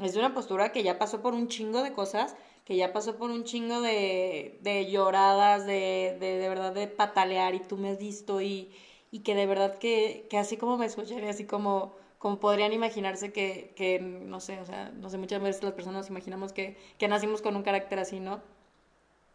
es 0.00 0.12
de 0.14 0.18
una 0.18 0.34
postura 0.34 0.72
que 0.72 0.82
ya 0.82 0.98
pasó 0.98 1.22
por 1.22 1.34
un 1.34 1.48
chingo 1.48 1.82
de 1.82 1.92
cosas 1.92 2.36
que 2.66 2.76
ya 2.76 2.92
pasó 2.92 3.16
por 3.16 3.30
un 3.30 3.44
chingo 3.44 3.80
de, 3.80 4.58
de 4.60 4.90
lloradas, 4.90 5.66
de, 5.66 6.16
de, 6.18 6.38
de, 6.38 6.48
verdad 6.48 6.74
de 6.74 6.88
patalear 6.88 7.54
y 7.54 7.60
tú 7.60 7.76
me 7.76 7.90
has 7.90 7.98
visto 7.98 8.40
y, 8.40 8.72
y 9.12 9.20
que 9.20 9.36
de 9.36 9.46
verdad 9.46 9.78
que, 9.78 10.26
que 10.28 10.36
así 10.36 10.56
como 10.56 10.76
me 10.76 10.86
escucharé, 10.86 11.28
así 11.28 11.44
como, 11.44 11.94
como 12.18 12.40
podrían 12.40 12.72
imaginarse 12.72 13.32
que, 13.32 13.72
que, 13.76 14.00
no 14.00 14.40
sé, 14.40 14.58
o 14.58 14.66
sea, 14.66 14.90
no 14.90 15.08
sé, 15.10 15.16
muchas 15.16 15.40
veces 15.40 15.62
las 15.62 15.74
personas 15.74 16.10
imaginamos 16.10 16.52
que, 16.52 16.76
que 16.98 17.06
nacimos 17.06 17.40
con 17.40 17.54
un 17.54 17.62
carácter 17.62 18.00
así, 18.00 18.18
¿no? 18.18 18.42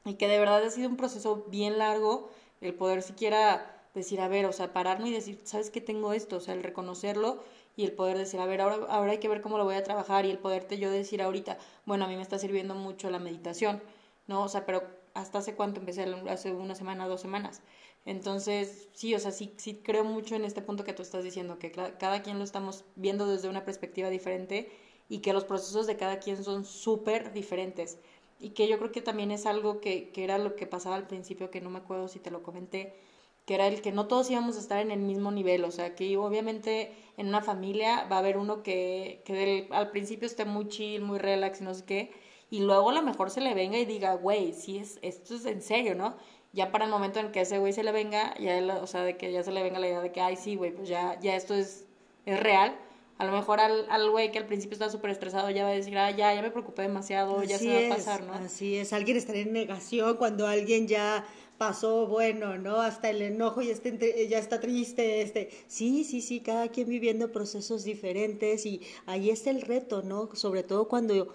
Y 0.03 0.15
que 0.15 0.27
de 0.27 0.37
verdad 0.37 0.65
ha 0.65 0.69
sido 0.69 0.89
un 0.89 0.97
proceso 0.97 1.45
bien 1.47 1.77
largo 1.77 2.29
el 2.59 2.73
poder 2.73 3.01
siquiera 3.01 3.81
decir, 3.93 4.19
a 4.19 4.27
ver, 4.27 4.45
o 4.45 4.51
sea, 4.51 4.73
pararme 4.73 5.07
y 5.07 5.13
decir, 5.13 5.39
¿sabes 5.45 5.69
qué 5.69 5.79
tengo 5.79 6.11
esto? 6.11 6.35
O 6.37 6.39
sea, 6.41 6.53
el 6.53 6.63
reconocerlo 6.63 7.43
y 7.81 7.85
el 7.85 7.93
poder 7.93 8.17
decir, 8.17 8.39
a 8.39 8.45
ver, 8.45 8.61
ahora, 8.61 8.85
ahora 8.89 9.11
hay 9.11 9.17
que 9.17 9.27
ver 9.27 9.41
cómo 9.41 9.57
lo 9.57 9.63
voy 9.65 9.75
a 9.75 9.83
trabajar 9.83 10.25
y 10.25 10.29
el 10.29 10.37
poderte 10.37 10.77
yo 10.77 10.91
decir 10.91 11.21
ahorita, 11.21 11.57
bueno, 11.85 12.05
a 12.05 12.07
mí 12.07 12.15
me 12.15 12.21
está 12.21 12.37
sirviendo 12.37 12.75
mucho 12.75 13.09
la 13.09 13.17
meditación, 13.17 13.81
¿no? 14.27 14.43
O 14.43 14.49
sea, 14.49 14.65
pero 14.67 14.83
hasta 15.15 15.39
hace 15.39 15.55
cuánto 15.55 15.79
empecé, 15.79 16.03
hace 16.29 16.51
una 16.53 16.75
semana, 16.75 17.07
dos 17.07 17.21
semanas. 17.21 17.61
Entonces, 18.05 18.87
sí, 18.93 19.15
o 19.15 19.19
sea, 19.19 19.31
sí, 19.31 19.53
sí 19.57 19.81
creo 19.83 20.03
mucho 20.03 20.35
en 20.35 20.45
este 20.45 20.61
punto 20.61 20.83
que 20.83 20.93
tú 20.93 21.01
estás 21.01 21.23
diciendo, 21.23 21.57
que 21.57 21.71
cada 21.71 22.21
quien 22.21 22.37
lo 22.37 22.43
estamos 22.43 22.85
viendo 22.95 23.25
desde 23.25 23.49
una 23.49 23.65
perspectiva 23.65 24.09
diferente 24.09 24.71
y 25.09 25.19
que 25.19 25.33
los 25.33 25.43
procesos 25.43 25.87
de 25.87 25.97
cada 25.97 26.19
quien 26.19 26.43
son 26.43 26.65
súper 26.65 27.33
diferentes. 27.33 27.97
Y 28.39 28.51
que 28.51 28.67
yo 28.67 28.77
creo 28.77 28.91
que 28.91 29.01
también 29.01 29.31
es 29.31 29.45
algo 29.47 29.81
que, 29.81 30.11
que 30.11 30.23
era 30.23 30.37
lo 30.37 30.55
que 30.55 30.67
pasaba 30.67 30.95
al 30.95 31.07
principio, 31.07 31.51
que 31.51 31.61
no 31.61 31.69
me 31.71 31.79
acuerdo 31.79 32.07
si 32.07 32.19
te 32.19 32.31
lo 32.31 32.43
comenté, 32.43 32.95
que 33.45 33.55
era 33.55 33.67
el 33.67 33.81
que 33.81 33.91
no 33.91 34.07
todos 34.07 34.29
íbamos 34.29 34.55
a 34.57 34.59
estar 34.59 34.79
en 34.79 34.91
el 34.91 34.99
mismo 34.99 35.31
nivel, 35.31 35.63
o 35.65 35.71
sea, 35.71 35.95
que 35.95 36.17
obviamente 36.17 36.93
en 37.17 37.27
una 37.27 37.41
familia 37.41 38.07
va 38.11 38.17
a 38.17 38.19
haber 38.19 38.37
uno 38.37 38.63
que, 38.63 39.21
que 39.25 39.67
al 39.71 39.91
principio 39.91 40.25
esté 40.27 40.45
muy 40.45 40.67
chill, 40.67 41.01
muy 41.01 41.19
relax 41.19 41.61
y 41.61 41.63
no 41.63 41.73
sé 41.73 41.85
qué, 41.85 42.11
y 42.49 42.59
luego 42.59 42.89
a 42.89 42.93
lo 42.93 43.01
mejor 43.01 43.31
se 43.31 43.41
le 43.41 43.53
venga 43.53 43.77
y 43.77 43.85
diga, 43.85 44.15
güey, 44.15 44.53
sí, 44.53 44.77
es, 44.77 44.99
esto 45.01 45.35
es 45.35 45.45
en 45.45 45.61
serio, 45.61 45.95
¿no? 45.95 46.15
Ya 46.53 46.71
para 46.71 46.85
el 46.85 46.91
momento 46.91 47.19
en 47.19 47.31
que 47.31 47.41
ese 47.41 47.59
güey 47.59 47.71
se 47.73 47.83
le 47.83 47.91
venga, 47.93 48.35
ya 48.37 48.79
o 48.81 48.87
sea, 48.87 49.03
de 49.03 49.17
que 49.17 49.31
ya 49.31 49.41
se 49.41 49.53
le 49.53 49.63
venga 49.63 49.79
la 49.79 49.87
idea 49.87 50.01
de 50.01 50.11
que, 50.11 50.21
ay, 50.21 50.35
sí, 50.35 50.55
güey, 50.55 50.71
pues 50.71 50.89
ya, 50.89 51.17
ya 51.21 51.35
esto 51.35 51.55
es, 51.55 51.87
es 52.25 52.39
real, 52.39 52.75
a 53.21 53.23
lo 53.23 53.33
mejor 53.33 53.59
al, 53.59 53.85
al 53.91 54.09
güey 54.09 54.31
que 54.31 54.39
al 54.39 54.47
principio 54.47 54.73
está 54.73 54.89
súper 54.89 55.11
estresado 55.11 55.51
ya 55.51 55.63
va 55.63 55.69
a 55.69 55.73
decir, 55.73 55.95
ah, 55.95 56.09
ya, 56.09 56.33
ya 56.33 56.41
me 56.41 56.49
preocupé 56.49 56.81
demasiado, 56.81 57.43
ya 57.43 57.59
se 57.59 57.87
va 57.87 57.93
a 57.93 57.97
pasar, 57.97 58.23
¿no? 58.23 58.33
Así 58.33 58.77
es, 58.77 58.93
alguien 58.93 59.15
estará 59.15 59.37
en 59.37 59.53
negación 59.53 60.17
cuando 60.17 60.47
alguien 60.47 60.87
ya 60.87 61.23
pasó, 61.59 62.07
bueno, 62.07 62.57
¿no? 62.57 62.81
Hasta 62.81 63.11
el 63.11 63.21
enojo 63.21 63.61
ya 63.61 63.73
está, 63.73 63.91
ya 64.27 64.39
está 64.39 64.59
triste, 64.59 65.21
este, 65.21 65.51
sí, 65.67 66.03
sí, 66.03 66.21
sí, 66.21 66.39
cada 66.39 66.69
quien 66.69 66.89
viviendo 66.89 67.31
procesos 67.31 67.83
diferentes 67.83 68.65
y 68.65 68.81
ahí 69.05 69.29
está 69.29 69.51
el 69.51 69.61
reto, 69.61 70.01
¿no? 70.01 70.33
Sobre 70.33 70.63
todo 70.63 70.87
cuando 70.87 71.31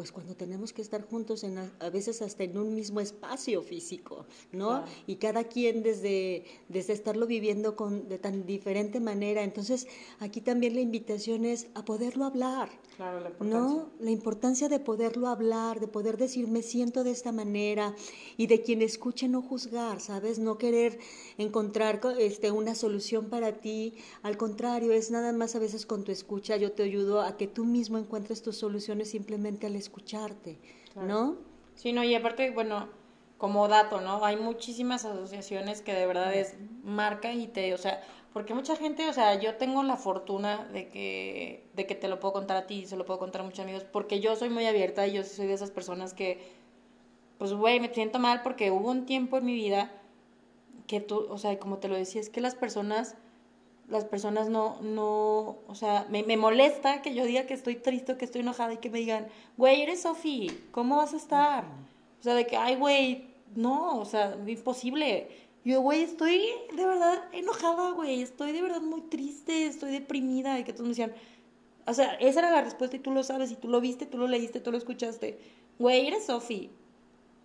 pues 0.00 0.12
cuando 0.12 0.34
tenemos 0.34 0.72
que 0.72 0.80
estar 0.80 1.02
juntos 1.02 1.44
en 1.44 1.58
a, 1.58 1.90
veces 1.90 2.22
hasta 2.22 2.44
en 2.44 2.56
un 2.56 2.74
mismo 2.74 3.02
espacio 3.02 3.60
físico, 3.60 4.24
¿no? 4.50 4.82
Y 5.06 5.16
cada 5.16 5.44
quien 5.44 5.82
desde, 5.82 6.46
desde 6.70 6.94
estarlo 6.94 7.26
viviendo 7.26 7.76
con, 7.76 8.08
de 8.08 8.16
tan 8.16 8.46
diferente 8.46 8.98
manera. 8.98 9.42
Entonces, 9.42 9.86
aquí 10.18 10.40
también 10.40 10.74
la 10.74 10.80
invitación 10.80 11.44
es 11.44 11.66
a 11.74 11.84
poderlo 11.84 12.24
hablar, 12.24 12.70
claro, 12.96 13.20
la 13.20 13.28
importancia. 13.28 13.60
¿no? 13.60 13.90
La 14.00 14.10
importancia 14.10 14.70
de 14.70 14.78
poderlo 14.78 15.28
hablar, 15.28 15.80
de 15.80 15.86
poder 15.86 16.16
decir, 16.16 16.48
me 16.48 16.62
siento 16.62 17.04
de 17.04 17.10
esta 17.10 17.30
manera, 17.30 17.94
y 18.38 18.46
de 18.46 18.62
quien 18.62 18.80
escuche 18.80 19.28
no 19.28 19.42
juzgar, 19.42 20.00
¿sabes? 20.00 20.38
No 20.38 20.56
querer 20.56 20.98
encontrar 21.36 22.00
este, 22.18 22.50
una 22.50 22.74
solución 22.74 23.28
para 23.28 23.60
ti, 23.60 23.96
al 24.22 24.38
contrario, 24.38 24.92
es 24.92 25.10
nada 25.10 25.34
más 25.34 25.56
a 25.56 25.58
veces 25.58 25.84
con 25.84 26.04
tu 26.04 26.10
escucha, 26.10 26.56
yo 26.56 26.72
te 26.72 26.84
ayudo 26.84 27.20
a 27.20 27.36
que 27.36 27.46
tú 27.46 27.66
mismo 27.66 27.98
encuentres 27.98 28.40
tus 28.40 28.56
soluciones 28.56 29.10
simplemente 29.10 29.66
al 29.66 29.76
escuchar 29.76 29.89
escucharte, 29.90 30.58
¿no? 30.94 31.36
Sí, 31.74 31.92
no, 31.92 32.04
y 32.04 32.14
aparte, 32.14 32.50
bueno, 32.50 32.88
como 33.38 33.66
dato, 33.68 34.00
¿no? 34.00 34.24
Hay 34.24 34.36
muchísimas 34.36 35.04
asociaciones 35.04 35.82
que 35.82 35.94
de 35.94 36.06
verdad 36.06 36.32
es 36.34 36.56
marca 36.84 37.32
y 37.32 37.48
te, 37.48 37.74
o 37.74 37.78
sea, 37.78 38.02
porque 38.32 38.54
mucha 38.54 38.76
gente, 38.76 39.08
o 39.08 39.12
sea, 39.12 39.34
yo 39.40 39.56
tengo 39.56 39.82
la 39.82 39.96
fortuna 39.96 40.64
de 40.72 40.88
que, 40.88 41.68
de 41.74 41.86
que 41.86 41.96
te 41.96 42.06
lo 42.06 42.20
puedo 42.20 42.34
contar 42.34 42.56
a 42.56 42.66
ti, 42.66 42.86
se 42.86 42.96
lo 42.96 43.04
puedo 43.04 43.18
contar 43.18 43.40
a 43.40 43.44
muchos 43.44 43.60
amigos, 43.60 43.84
porque 43.84 44.20
yo 44.20 44.36
soy 44.36 44.50
muy 44.50 44.66
abierta 44.66 45.06
y 45.06 45.12
yo 45.12 45.24
soy 45.24 45.48
de 45.48 45.54
esas 45.54 45.72
personas 45.72 46.14
que, 46.14 46.38
pues, 47.38 47.52
güey, 47.52 47.80
me 47.80 47.92
siento 47.92 48.18
mal 48.20 48.42
porque 48.42 48.70
hubo 48.70 48.90
un 48.90 49.06
tiempo 49.06 49.38
en 49.38 49.44
mi 49.46 49.54
vida 49.54 49.90
que 50.86 51.00
tú, 51.00 51.26
o 51.28 51.38
sea, 51.38 51.58
como 51.58 51.78
te 51.78 51.88
lo 51.88 51.96
decía, 51.96 52.20
es 52.20 52.30
que 52.30 52.40
las 52.40 52.54
personas 52.54 53.16
las 53.90 54.04
personas 54.04 54.48
no, 54.48 54.80
no, 54.82 55.58
o 55.66 55.74
sea, 55.74 56.06
me, 56.10 56.22
me, 56.22 56.36
molesta 56.36 57.02
que 57.02 57.14
yo 57.14 57.24
diga 57.24 57.46
que 57.46 57.54
estoy 57.54 57.76
triste, 57.76 58.16
que 58.16 58.24
estoy 58.24 58.42
enojada 58.42 58.74
y 58.74 58.76
que 58.78 58.90
me 58.90 59.00
digan, 59.00 59.26
güey, 59.56 59.82
eres 59.82 60.02
Sofi, 60.02 60.50
¿cómo 60.70 60.96
vas 60.96 61.12
a 61.12 61.16
estar? 61.16 61.64
O 62.20 62.22
sea, 62.22 62.34
de 62.34 62.46
que, 62.46 62.56
ay, 62.56 62.76
güey, 62.76 63.28
no, 63.54 63.98
o 63.98 64.04
sea, 64.04 64.36
imposible. 64.46 65.28
Yo, 65.64 65.80
güey, 65.80 66.02
estoy 66.02 66.42
de 66.74 66.86
verdad 66.86 67.24
enojada, 67.32 67.90
güey, 67.90 68.22
estoy 68.22 68.52
de 68.52 68.62
verdad 68.62 68.80
muy 68.80 69.02
triste, 69.02 69.66
estoy 69.66 69.90
deprimida, 69.90 70.58
y 70.58 70.64
que 70.64 70.72
todos 70.72 70.84
me 70.84 70.90
decían, 70.90 71.12
o 71.86 71.92
sea, 71.92 72.14
esa 72.14 72.40
era 72.40 72.50
la 72.50 72.62
respuesta 72.62 72.96
y 72.96 73.00
tú 73.00 73.10
lo 73.10 73.22
sabes, 73.22 73.50
y 73.50 73.56
tú 73.56 73.68
lo 73.68 73.80
viste, 73.80 74.06
tú 74.06 74.18
lo 74.18 74.28
leíste, 74.28 74.60
tú 74.60 74.70
lo 74.70 74.78
escuchaste. 74.78 75.38
Güey, 75.78 76.06
eres 76.06 76.26
Sofi. 76.26 76.70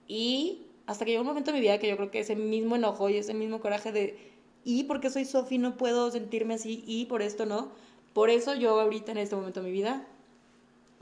Y 0.08 0.68
hasta 0.86 1.04
que 1.04 1.12
llegó 1.12 1.22
un 1.22 1.28
momento 1.28 1.50
en 1.50 1.56
mi 1.56 1.62
vida 1.62 1.80
que 1.80 1.90
yo 1.90 1.98
creo 1.98 2.12
que 2.12 2.20
ese 2.20 2.36
mismo 2.36 2.76
enojo 2.76 3.10
y 3.10 3.18
ese 3.18 3.34
mismo 3.34 3.60
coraje 3.60 3.92
de 3.92 4.35
y 4.66 4.84
porque 4.84 5.10
soy 5.10 5.24
Sofi 5.24 5.58
no 5.58 5.78
puedo 5.78 6.12
sentirme 6.12 6.56
así 6.56 6.84
y 6.86 7.06
por 7.06 7.22
esto 7.22 7.46
no. 7.46 7.70
Por 8.14 8.30
eso 8.30 8.56
yo 8.56 8.80
ahorita 8.82 9.12
en 9.12 9.20
este 9.20 9.36
momento 9.36 9.62
de 9.62 9.68
mi 9.68 9.72
vida 9.72 10.06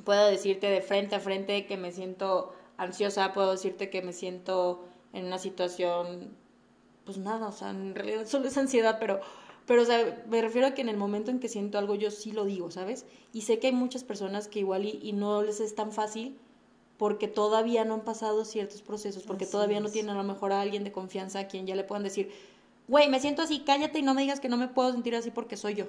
puedo 0.03 0.27
decirte 0.27 0.67
de 0.67 0.81
frente 0.81 1.15
a 1.15 1.19
frente 1.19 1.65
que 1.65 1.77
me 1.77 1.91
siento 1.91 2.53
ansiosa, 2.77 3.33
puedo 3.33 3.51
decirte 3.51 3.89
que 3.89 4.01
me 4.01 4.13
siento 4.13 4.83
en 5.13 5.25
una 5.25 5.37
situación, 5.37 6.35
pues 7.05 7.17
nada, 7.17 7.47
o 7.47 7.51
sea, 7.51 7.69
en 7.69 7.95
realidad 7.95 8.25
solo 8.25 8.47
es 8.47 8.57
ansiedad, 8.57 8.97
pero, 8.99 9.21
pero 9.65 9.83
o 9.83 9.85
sea, 9.85 10.23
me 10.27 10.41
refiero 10.41 10.67
a 10.67 10.71
que 10.71 10.81
en 10.81 10.89
el 10.89 10.97
momento 10.97 11.31
en 11.31 11.39
que 11.39 11.47
siento 11.47 11.77
algo 11.77 11.95
yo 11.95 12.11
sí 12.11 12.31
lo 12.31 12.45
digo, 12.45 12.71
¿sabes? 12.71 13.05
Y 13.31 13.41
sé 13.41 13.59
que 13.59 13.67
hay 13.67 13.73
muchas 13.73 14.03
personas 14.03 14.47
que 14.47 14.59
igual 14.59 14.85
y, 14.85 15.13
no 15.13 15.41
les 15.43 15.59
es 15.59 15.75
tan 15.75 15.91
fácil 15.91 16.37
porque 16.97 17.27
todavía 17.27 17.85
no 17.85 17.95
han 17.95 18.01
pasado 18.01 18.45
ciertos 18.45 18.81
procesos, 18.81 19.23
porque 19.23 19.45
todavía 19.45 19.79
no 19.79 19.89
tienen 19.89 20.15
a 20.15 20.17
lo 20.17 20.23
mejor 20.23 20.51
a 20.51 20.61
alguien 20.61 20.83
de 20.83 20.91
confianza 20.91 21.39
a 21.39 21.47
quien 21.47 21.65
ya 21.67 21.75
le 21.75 21.83
puedan 21.83 22.03
decir, 22.03 22.31
güey, 22.87 23.09
me 23.09 23.19
siento 23.19 23.41
así, 23.41 23.63
cállate 23.65 23.99
y 23.99 24.01
no 24.01 24.13
me 24.13 24.21
digas 24.21 24.39
que 24.39 24.49
no 24.49 24.57
me 24.57 24.67
puedo 24.67 24.91
sentir 24.91 25.15
así 25.15 25.31
porque 25.31 25.57
soy 25.57 25.75
yo. 25.75 25.85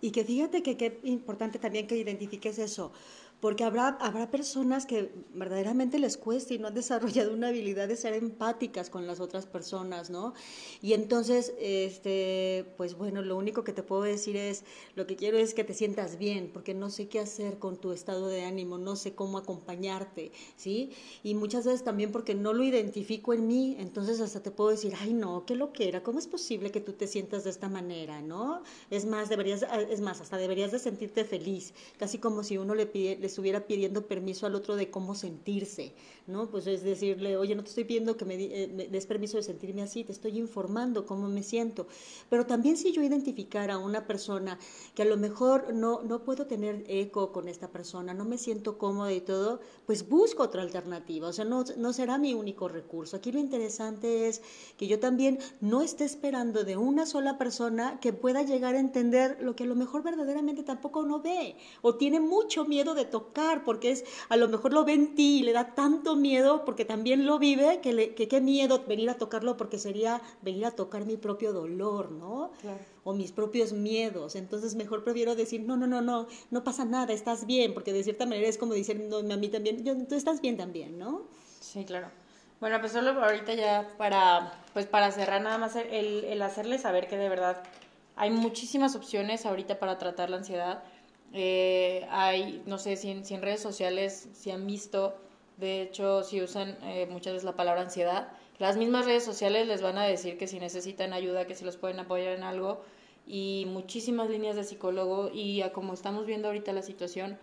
Y 0.00 0.10
que 0.10 0.24
fíjate 0.24 0.62
que 0.62 0.76
qué 0.76 1.00
importante 1.04 1.58
también 1.58 1.86
que 1.86 1.96
identifiques 1.96 2.58
eso 2.58 2.92
porque 3.40 3.64
habrá, 3.64 3.88
habrá 4.00 4.30
personas 4.30 4.86
que 4.86 5.12
verdaderamente 5.34 5.98
les 5.98 6.16
cuesta 6.16 6.54
y 6.54 6.58
no 6.58 6.68
han 6.68 6.74
desarrollado 6.74 7.34
una 7.34 7.48
habilidad 7.48 7.86
de 7.86 7.96
ser 7.96 8.14
empáticas 8.14 8.88
con 8.88 9.06
las 9.06 9.20
otras 9.20 9.46
personas, 9.46 10.10
¿no? 10.10 10.32
Y 10.80 10.94
entonces, 10.94 11.52
este, 11.60 12.66
pues 12.76 12.94
bueno, 12.94 13.22
lo 13.22 13.36
único 13.36 13.62
que 13.62 13.72
te 13.72 13.82
puedo 13.82 14.02
decir 14.02 14.36
es, 14.36 14.64
lo 14.94 15.06
que 15.06 15.16
quiero 15.16 15.36
es 15.36 15.52
que 15.52 15.64
te 15.64 15.74
sientas 15.74 16.18
bien, 16.18 16.50
porque 16.52 16.72
no 16.72 16.88
sé 16.88 17.08
qué 17.08 17.20
hacer 17.20 17.58
con 17.58 17.76
tu 17.76 17.92
estado 17.92 18.28
de 18.28 18.44
ánimo, 18.44 18.78
no 18.78 18.96
sé 18.96 19.14
cómo 19.14 19.38
acompañarte, 19.38 20.32
¿sí? 20.56 20.90
Y 21.22 21.34
muchas 21.34 21.66
veces 21.66 21.84
también 21.84 22.12
porque 22.12 22.34
no 22.34 22.54
lo 22.54 22.64
identifico 22.64 23.34
en 23.34 23.46
mí, 23.46 23.76
entonces 23.78 24.20
hasta 24.20 24.42
te 24.42 24.50
puedo 24.50 24.70
decir, 24.70 24.94
ay 24.98 25.12
no, 25.12 25.44
qué 25.44 25.54
lo 25.54 25.72
que 25.72 25.88
era, 25.88 26.02
¿cómo 26.02 26.18
es 26.18 26.26
posible 26.26 26.70
que 26.70 26.80
tú 26.80 26.92
te 26.92 27.06
sientas 27.06 27.44
de 27.44 27.50
esta 27.50 27.68
manera, 27.68 28.22
¿no? 28.22 28.62
Es 28.90 29.04
más, 29.04 29.28
deberías, 29.28 29.66
es 29.90 30.00
más, 30.00 30.20
hasta 30.20 30.38
deberías 30.38 30.72
de 30.72 30.78
sentirte 30.78 31.24
feliz, 31.24 31.74
casi 31.98 32.18
como 32.18 32.42
si 32.42 32.56
uno 32.56 32.74
le 32.74 32.86
pide 32.86 33.25
estuviera 33.26 33.66
pidiendo 33.66 34.06
permiso 34.06 34.46
al 34.46 34.54
otro 34.54 34.76
de 34.76 34.90
cómo 34.90 35.14
sentirse, 35.14 35.92
¿no? 36.26 36.50
Pues 36.50 36.66
es 36.66 36.82
decirle, 36.82 37.36
oye, 37.36 37.54
no 37.54 37.62
te 37.62 37.70
estoy 37.70 37.84
pidiendo 37.84 38.16
que 38.16 38.24
eh, 38.24 38.68
me, 38.68 38.88
des 38.88 39.06
permiso 39.06 39.36
de 39.36 39.42
sentirme 39.42 39.82
así, 39.82 40.04
te 40.04 40.12
estoy 40.12 40.38
informando 40.38 41.06
cómo 41.06 41.28
me 41.28 41.42
siento. 41.42 41.86
Pero 42.28 42.46
también 42.46 42.76
si 42.76 42.92
yo 42.92 43.02
identificara 43.02 43.74
a 43.74 43.78
una 43.78 44.06
persona 44.06 44.58
que 44.94 45.02
a 45.02 45.06
lo 45.06 45.16
mejor 45.16 45.74
no, 45.74 46.02
no 46.02 46.24
puedo 46.24 46.46
tener 46.46 46.84
eco 46.88 47.32
con 47.32 47.48
esta 47.48 47.70
persona, 47.70 48.14
no 48.14 48.24
me 48.24 48.38
siento 48.38 48.78
cómoda 48.78 49.12
y 49.12 49.20
todo, 49.20 49.60
pues 49.86 50.08
busco 50.08 50.42
otra 50.44 50.62
alternativa, 50.62 51.28
o 51.28 51.32
sea, 51.32 51.44
no, 51.44 51.64
no 51.76 51.92
será 51.92 52.18
mi 52.18 52.34
único 52.34 52.68
recurso. 52.68 53.16
Aquí 53.16 53.32
lo 53.32 53.38
interesante 53.38 54.28
es 54.28 54.42
que 54.76 54.86
yo 54.86 54.98
también 54.98 55.38
no 55.60 55.82
esté 55.82 56.04
esperando 56.04 56.64
de 56.64 56.76
una 56.76 57.06
sola 57.06 57.38
persona 57.38 57.98
que 58.00 58.12
pueda 58.12 58.42
llegar 58.42 58.74
a 58.74 58.80
entender 58.80 59.38
lo 59.40 59.56
que 59.56 59.64
a 59.64 59.66
lo 59.66 59.74
mejor 59.74 60.02
verdaderamente 60.02 60.62
tampoco 60.62 61.04
no 61.04 61.20
ve 61.20 61.56
o 61.82 61.94
tiene 61.94 62.20
mucho 62.20 62.64
miedo 62.64 62.94
de 62.94 63.04
tocar 63.16 63.64
porque 63.64 63.90
es 63.90 64.04
a 64.28 64.36
lo 64.36 64.48
mejor 64.48 64.72
lo 64.72 64.84
ve 64.84 64.92
en 64.92 65.14
ti 65.14 65.38
y 65.38 65.42
le 65.42 65.52
da 65.52 65.74
tanto 65.74 66.16
miedo 66.16 66.64
porque 66.64 66.84
también 66.84 67.24
lo 67.24 67.38
vive, 67.38 67.80
que, 67.80 67.92
le, 67.92 68.14
que 68.14 68.28
qué 68.28 68.40
miedo 68.40 68.84
venir 68.86 69.08
a 69.08 69.14
tocarlo 69.14 69.56
porque 69.56 69.78
sería 69.78 70.20
venir 70.42 70.66
a 70.66 70.70
tocar 70.70 71.06
mi 71.06 71.16
propio 71.16 71.52
dolor, 71.52 72.10
¿no? 72.10 72.50
O 73.04 73.14
mis 73.14 73.32
propios 73.32 73.72
miedos. 73.72 74.36
Entonces 74.36 74.74
mejor 74.74 75.04
prefiero 75.04 75.34
decir, 75.34 75.62
no, 75.62 75.76
no, 75.76 75.86
no, 75.86 76.02
no, 76.02 76.26
no 76.50 76.64
pasa 76.64 76.84
nada, 76.84 77.12
estás 77.12 77.46
bien, 77.46 77.72
porque 77.72 77.92
de 77.92 78.04
cierta 78.04 78.26
manera 78.26 78.48
es 78.48 78.58
como 78.58 78.74
decir, 78.74 79.00
no, 79.00 79.18
a 79.18 79.36
mí 79.36 79.48
también, 79.48 79.84
yo, 79.84 79.94
tú 80.06 80.14
estás 80.14 80.40
bien 80.40 80.56
también, 80.56 80.98
¿no? 80.98 81.22
Sí, 81.60 81.84
claro. 81.84 82.08
Bueno, 82.60 82.80
pues 82.80 82.92
solo 82.92 83.10
ahorita 83.22 83.54
ya 83.54 83.88
para, 83.98 84.52
pues 84.72 84.86
para 84.86 85.10
cerrar 85.10 85.42
nada 85.42 85.58
más 85.58 85.76
el, 85.76 86.24
el 86.24 86.42
hacerles 86.42 86.82
saber 86.82 87.06
que 87.06 87.16
de 87.16 87.28
verdad 87.28 87.62
hay 88.16 88.30
muchísimas 88.30 88.96
opciones 88.96 89.44
ahorita 89.44 89.78
para 89.78 89.98
tratar 89.98 90.30
la 90.30 90.38
ansiedad. 90.38 90.82
Eh, 91.32 92.06
hay, 92.10 92.62
no 92.66 92.78
sé 92.78 92.96
si 92.96 93.10
en, 93.10 93.24
si 93.24 93.34
en, 93.34 93.42
redes 93.42 93.60
sociales, 93.60 94.28
si 94.32 94.50
han 94.50 94.66
visto 94.66 95.14
de 95.56 95.82
hecho, 95.82 96.22
si 96.22 96.42
usan 96.42 96.76
eh, 96.82 97.06
muchas 97.10 97.32
veces 97.32 97.44
la 97.44 97.56
palabra 97.56 97.80
ansiedad, 97.80 98.28
las 98.58 98.76
mismas 98.76 99.06
redes 99.06 99.24
sociales 99.24 99.66
les 99.66 99.82
van 99.82 99.98
a 99.98 100.04
decir 100.04 100.38
que 100.38 100.46
si 100.46 100.58
necesitan 100.58 101.12
ayuda, 101.12 101.46
que 101.46 101.54
si 101.54 101.64
los 101.64 101.76
pueden 101.76 101.98
apoyar 101.98 102.32
en 102.32 102.42
algo 102.42 102.82
y 103.26 103.66
muchísimas 103.68 104.30
líneas 104.30 104.56
de 104.56 104.64
psicólogo 104.64 105.30
y 105.32 105.62
a 105.62 105.72
como 105.72 105.94
estamos 105.94 106.26
viendo 106.26 106.48
ahorita 106.48 106.72
la 106.72 106.82
situación, 106.82 107.38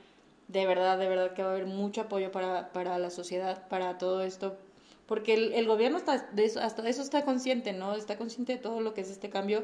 de 0.47 0.65
verdad, 0.65 0.97
de 0.97 1.09
verdad 1.09 1.33
que 1.33 1.43
va 1.43 1.49
a 1.49 1.51
haber 1.53 1.65
mucho 1.65 2.01
apoyo 2.01 2.31
para, 2.31 2.71
para 2.71 2.97
la 2.99 3.09
sociedad, 3.09 3.67
para 3.67 3.97
todo 3.97 4.21
esto, 4.21 4.57
porque 5.07 5.33
el, 5.33 5.67
gobierno 5.67 5.97
está 5.97 6.29
de 6.31 6.45
eso, 6.45 6.59
hasta 6.61 6.81
de 6.81 6.89
eso 6.89 7.01
está 7.01 7.25
consciente, 7.25 7.73
¿no? 7.73 7.93
Está 7.93 8.17
consciente 8.17 8.53
de 8.53 8.59
todo 8.59 8.79
lo 8.79 8.93
que 8.93 9.01
es 9.01 9.09
este 9.09 9.29
cambio 9.29 9.63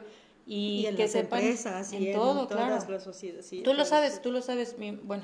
y, 0.49 0.87
en 0.87 0.95
que 0.95 1.03
las 1.03 1.11
sepan 1.11 1.41
empresas 1.41 1.93
y 1.93 2.09
en 2.09 2.13
todo, 2.15 2.47
claro. 2.47 2.83
Las 2.87 2.87
sí, 3.15 3.61
tú 3.63 3.75
lo 3.75 3.85
sabes, 3.85 4.19
tú 4.19 4.31
lo 4.31 4.41
sabes, 4.41 4.75
bueno, 5.03 5.23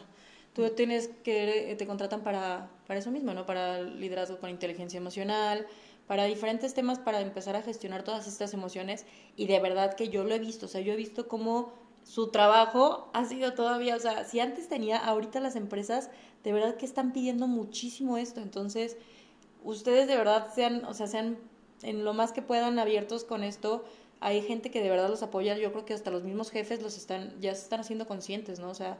tú 0.53 0.69
tienes 0.69 1.09
que, 1.23 1.71
eh, 1.71 1.75
te 1.75 1.88
contratan 1.88 2.21
para, 2.21 2.69
para 2.85 2.99
eso 2.99 3.09
mismo, 3.09 3.33
¿no? 3.33 3.47
Para 3.47 3.81
liderazgo 3.81 4.38
con 4.38 4.51
inteligencia 4.51 4.97
emocional, 4.97 5.65
para 6.05 6.25
diferentes 6.25 6.75
temas 6.75 6.99
para 6.99 7.21
empezar 7.21 7.55
a 7.55 7.63
gestionar 7.63 8.03
todas 8.03 8.27
estas 8.27 8.53
emociones 8.53 9.07
y 9.35 9.47
de 9.47 9.59
verdad 9.59 9.95
que 9.95 10.09
yo 10.09 10.23
lo 10.23 10.35
he 10.35 10.38
visto, 10.38 10.67
o 10.67 10.69
sea, 10.69 10.81
yo 10.81 10.93
he 10.93 10.95
visto 10.95 11.27
cómo 11.27 11.73
su 12.03 12.27
trabajo 12.27 13.09
ha 13.13 13.25
sido 13.25 13.55
todavía, 13.55 13.95
o 13.95 13.99
sea, 13.99 14.25
si 14.25 14.39
antes 14.39 14.69
tenía, 14.69 14.99
ahorita 14.99 15.39
las 15.39 15.55
empresas 15.55 16.11
de 16.43 16.53
verdad 16.53 16.75
que 16.75 16.85
están 16.85 17.13
pidiendo 17.13 17.47
muchísimo 17.47 18.19
esto, 18.19 18.41
entonces 18.41 18.95
ustedes 19.63 20.07
de 20.07 20.17
verdad 20.17 20.53
sean, 20.53 20.85
o 20.85 20.93
sea, 20.93 21.07
sean 21.07 21.39
en 21.81 22.03
lo 22.03 22.13
más 22.13 22.31
que 22.31 22.43
puedan 22.43 22.77
abiertos 22.77 23.23
con 23.23 23.43
esto, 23.43 23.83
hay 24.25 24.41
gente 24.41 24.71
que 24.71 24.81
de 24.81 24.89
verdad 24.89 25.07
los 25.07 25.21
apoya, 25.21 25.55
yo 25.55 25.71
creo 25.71 25.85
que 25.85 25.93
hasta 25.93 26.09
los 26.09 26.23
mismos 26.23 26.49
jefes 26.49 26.81
los 26.81 26.97
están, 26.97 27.39
ya 27.39 27.53
se 27.53 27.61
están 27.61 27.79
haciendo 27.81 28.07
conscientes, 28.07 28.59
¿no? 28.59 28.69
O 28.71 28.73
sea, 28.73 28.97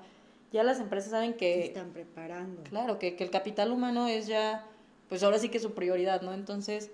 ya 0.52 0.64
las 0.64 0.80
empresas 0.80 1.10
saben 1.10 1.34
que... 1.34 1.56
Se 1.56 1.66
están 1.66 1.94
preparando. 1.94 2.62
Claro, 2.64 3.00
que, 3.00 3.16
que 3.16 3.24
el 3.24 3.32
capital 3.32 3.72
humano 3.72 4.08
es 4.08 4.28
ya, 4.28 4.68
pues 5.10 5.24
ahora 5.24 5.40
sí 5.40 5.50
que 5.50 5.58
es 5.58 5.64
su 5.64 5.74
prioridad, 5.74 6.22
¿no? 6.22 6.32
Entonces, 6.32 6.92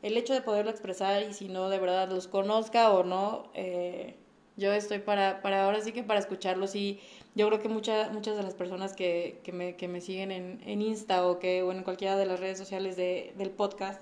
el 0.00 0.16
hecho 0.16 0.32
de 0.32 0.40
poderlo 0.40 0.70
expresar 0.70 1.22
y 1.24 1.34
si 1.34 1.48
no 1.48 1.68
de 1.68 1.78
verdad 1.78 2.08
los 2.10 2.26
conozca 2.26 2.90
o 2.90 3.04
no, 3.04 3.50
eh, 3.52 4.16
Yo 4.56 4.72
estoy 4.72 5.00
para, 5.00 5.42
para 5.42 5.64
ahora 5.64 5.80
sí 5.80 5.92
que 5.92 6.02
para 6.04 6.20
escucharlos 6.20 6.74
y 6.76 7.00
yo 7.34 7.48
creo 7.48 7.60
que 7.60 7.68
muchas 7.68 8.12
muchas 8.12 8.36
de 8.36 8.44
las 8.44 8.54
personas 8.54 8.94
que, 8.94 9.40
que, 9.42 9.52
me, 9.52 9.74
que 9.76 9.88
me 9.88 10.00
siguen 10.00 10.30
en, 10.30 10.60
en 10.64 10.80
Insta 10.80 11.26
o 11.26 11.38
que, 11.38 11.62
bueno, 11.62 11.80
en 11.80 11.84
cualquiera 11.84 12.16
de 12.16 12.24
las 12.24 12.38
redes 12.38 12.56
sociales 12.58 12.96
de, 12.96 13.34
del 13.36 13.50
podcast, 13.50 14.00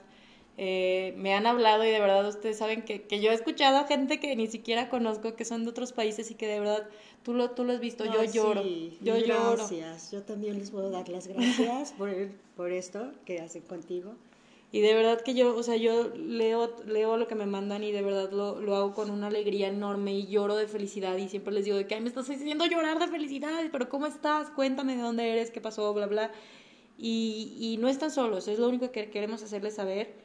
eh, 0.59 1.15
me 1.17 1.33
han 1.35 1.47
hablado 1.47 1.85
y 1.85 1.91
de 1.91 1.99
verdad 1.99 2.29
ustedes 2.29 2.59
saben 2.59 2.83
que, 2.83 3.03
que, 3.03 3.21
yo 3.21 3.31
he 3.31 3.35
escuchado 3.35 3.79
a 3.79 3.85
gente 3.85 4.21
que 4.21 4.37
ni 4.37 4.47
siquiera 4.49 4.91
conozco, 4.91 5.35
que 5.35 5.47
son 5.47 5.65
de 5.65 5.71
otros 5.71 5.93
países 5.93 6.31
y 6.31 6.35
que 6.35 6.47
de 6.47 6.61
verdad 6.61 6.89
tú 7.23 7.33
lo, 7.33 7.51
tú 7.53 7.65
lo 7.65 7.73
has 7.73 7.81
visto, 7.81 8.05
yo 8.05 8.23
lloro, 8.25 8.63
yo 8.63 9.15
gracias. 9.15 9.29
lloro. 9.29 9.57
Gracias, 9.57 10.13
yo 10.13 10.23
también 10.23 10.59
les 10.59 10.71
puedo 10.71 10.91
dar 10.91 11.09
las 11.09 11.27
gracias 11.27 11.93
por, 11.93 12.11
por 12.57 12.71
esto 12.71 13.13
que 13.25 13.41
hacen 13.41 13.63
contigo. 13.63 14.15
Y 14.73 14.81
de 14.81 14.95
verdad 14.95 15.21
que 15.21 15.35
yo, 15.35 15.55
o 15.55 15.63
sea, 15.63 15.77
yo 15.77 16.09
leo, 16.17 16.75
leo 16.87 17.19
lo 17.19 17.29
que 17.29 17.35
me 17.35 17.45
mandan 17.45 17.85
y 17.85 17.93
de 17.93 18.01
verdad 18.01 18.31
lo, 18.31 18.59
lo 18.59 18.75
hago 18.75 18.95
con 18.95 19.11
una 19.11 19.27
alegría 19.27 19.69
enorme 19.69 20.15
y 20.15 20.27
lloro 20.27 20.57
de 20.57 20.67
felicidad 20.67 21.17
y 21.19 21.29
siempre 21.29 21.53
les 21.53 21.67
digo 21.67 21.77
de 21.77 21.87
que 21.87 21.95
Ay, 21.95 22.01
me 22.01 22.09
estás 22.09 22.29
haciendo 22.29 22.65
llorar 22.65 22.99
de 22.99 23.09
felicidad, 23.09 23.63
pero 23.71 23.91
¿cómo 23.91 24.07
estás? 24.07 24.49
Cuéntame 24.51 24.97
de 24.97 25.03
dónde 25.03 25.31
eres, 25.31 25.51
qué 25.51 25.61
pasó, 25.61 25.93
bla, 25.93 26.07
bla. 26.07 26.31
Y, 26.97 27.57
y 27.59 27.77
no 27.79 27.89
están 27.89 28.11
solos, 28.11 28.49
es 28.49 28.59
lo 28.59 28.69
único 28.69 28.93
que 28.93 29.11
queremos 29.11 29.43
hacerles 29.43 29.75
saber 29.75 30.22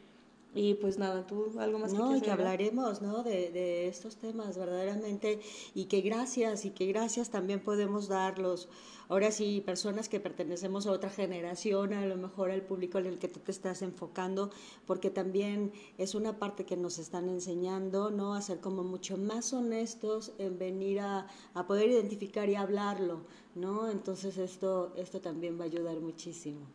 y 0.58 0.74
pues 0.74 0.98
nada, 0.98 1.26
tú 1.28 1.54
algo 1.60 1.78
más 1.80 1.94
no, 1.94 2.12
que 2.12 2.18
y 2.18 2.22
que 2.22 2.32
hablaremos, 2.32 3.02
¿no? 3.02 3.24
De, 3.24 3.52
de, 3.52 3.88
estos 3.88 4.18
temas 4.18 4.58
verdaderamente 4.58 5.40
y 5.76 5.86
que 5.86 6.02
gracias 6.02 6.66
y 6.66 6.72
que 6.72 6.88
gracias 6.88 7.30
también 7.30 7.60
podemos 7.60 8.08
darlos. 8.08 8.68
Ahora 9.10 9.32
sí, 9.32 9.62
personas 9.66 10.10
que 10.10 10.20
pertenecemos 10.20 10.86
a 10.86 10.92
otra 10.92 11.10
generación, 11.10 11.94
a 11.94 12.06
lo 12.06 12.18
mejor 12.18 12.52
al 12.52 12.64
público 12.64 12.98
en 12.98 13.06
el 13.06 13.20
que 13.20 13.30
tú 13.30 13.40
te 13.40 13.52
estás 13.52 13.82
enfocando, 13.82 14.50
porque 14.86 15.10
también 15.10 15.72
es 15.98 16.14
una 16.14 16.40
parte 16.40 16.66
que 16.66 16.76
nos 16.76 16.98
están 16.98 17.30
enseñando, 17.30 18.10
¿no? 18.10 18.34
A 18.34 18.42
ser 18.42 18.60
como 18.60 18.84
mucho 18.84 19.18
más 19.18 19.54
honestos 19.54 20.34
en 20.40 20.58
venir 20.58 21.00
a, 21.00 21.28
a 21.54 21.68
poder 21.68 21.90
identificar 21.90 22.50
y 22.50 22.56
hablarlo, 22.56 23.22
¿no? 23.56 23.90
Entonces 23.90 24.38
esto, 24.38 24.92
esto 24.98 25.22
también 25.22 25.58
va 25.58 25.64
a 25.64 25.68
ayudar 25.68 26.00
muchísimo. 26.02 26.68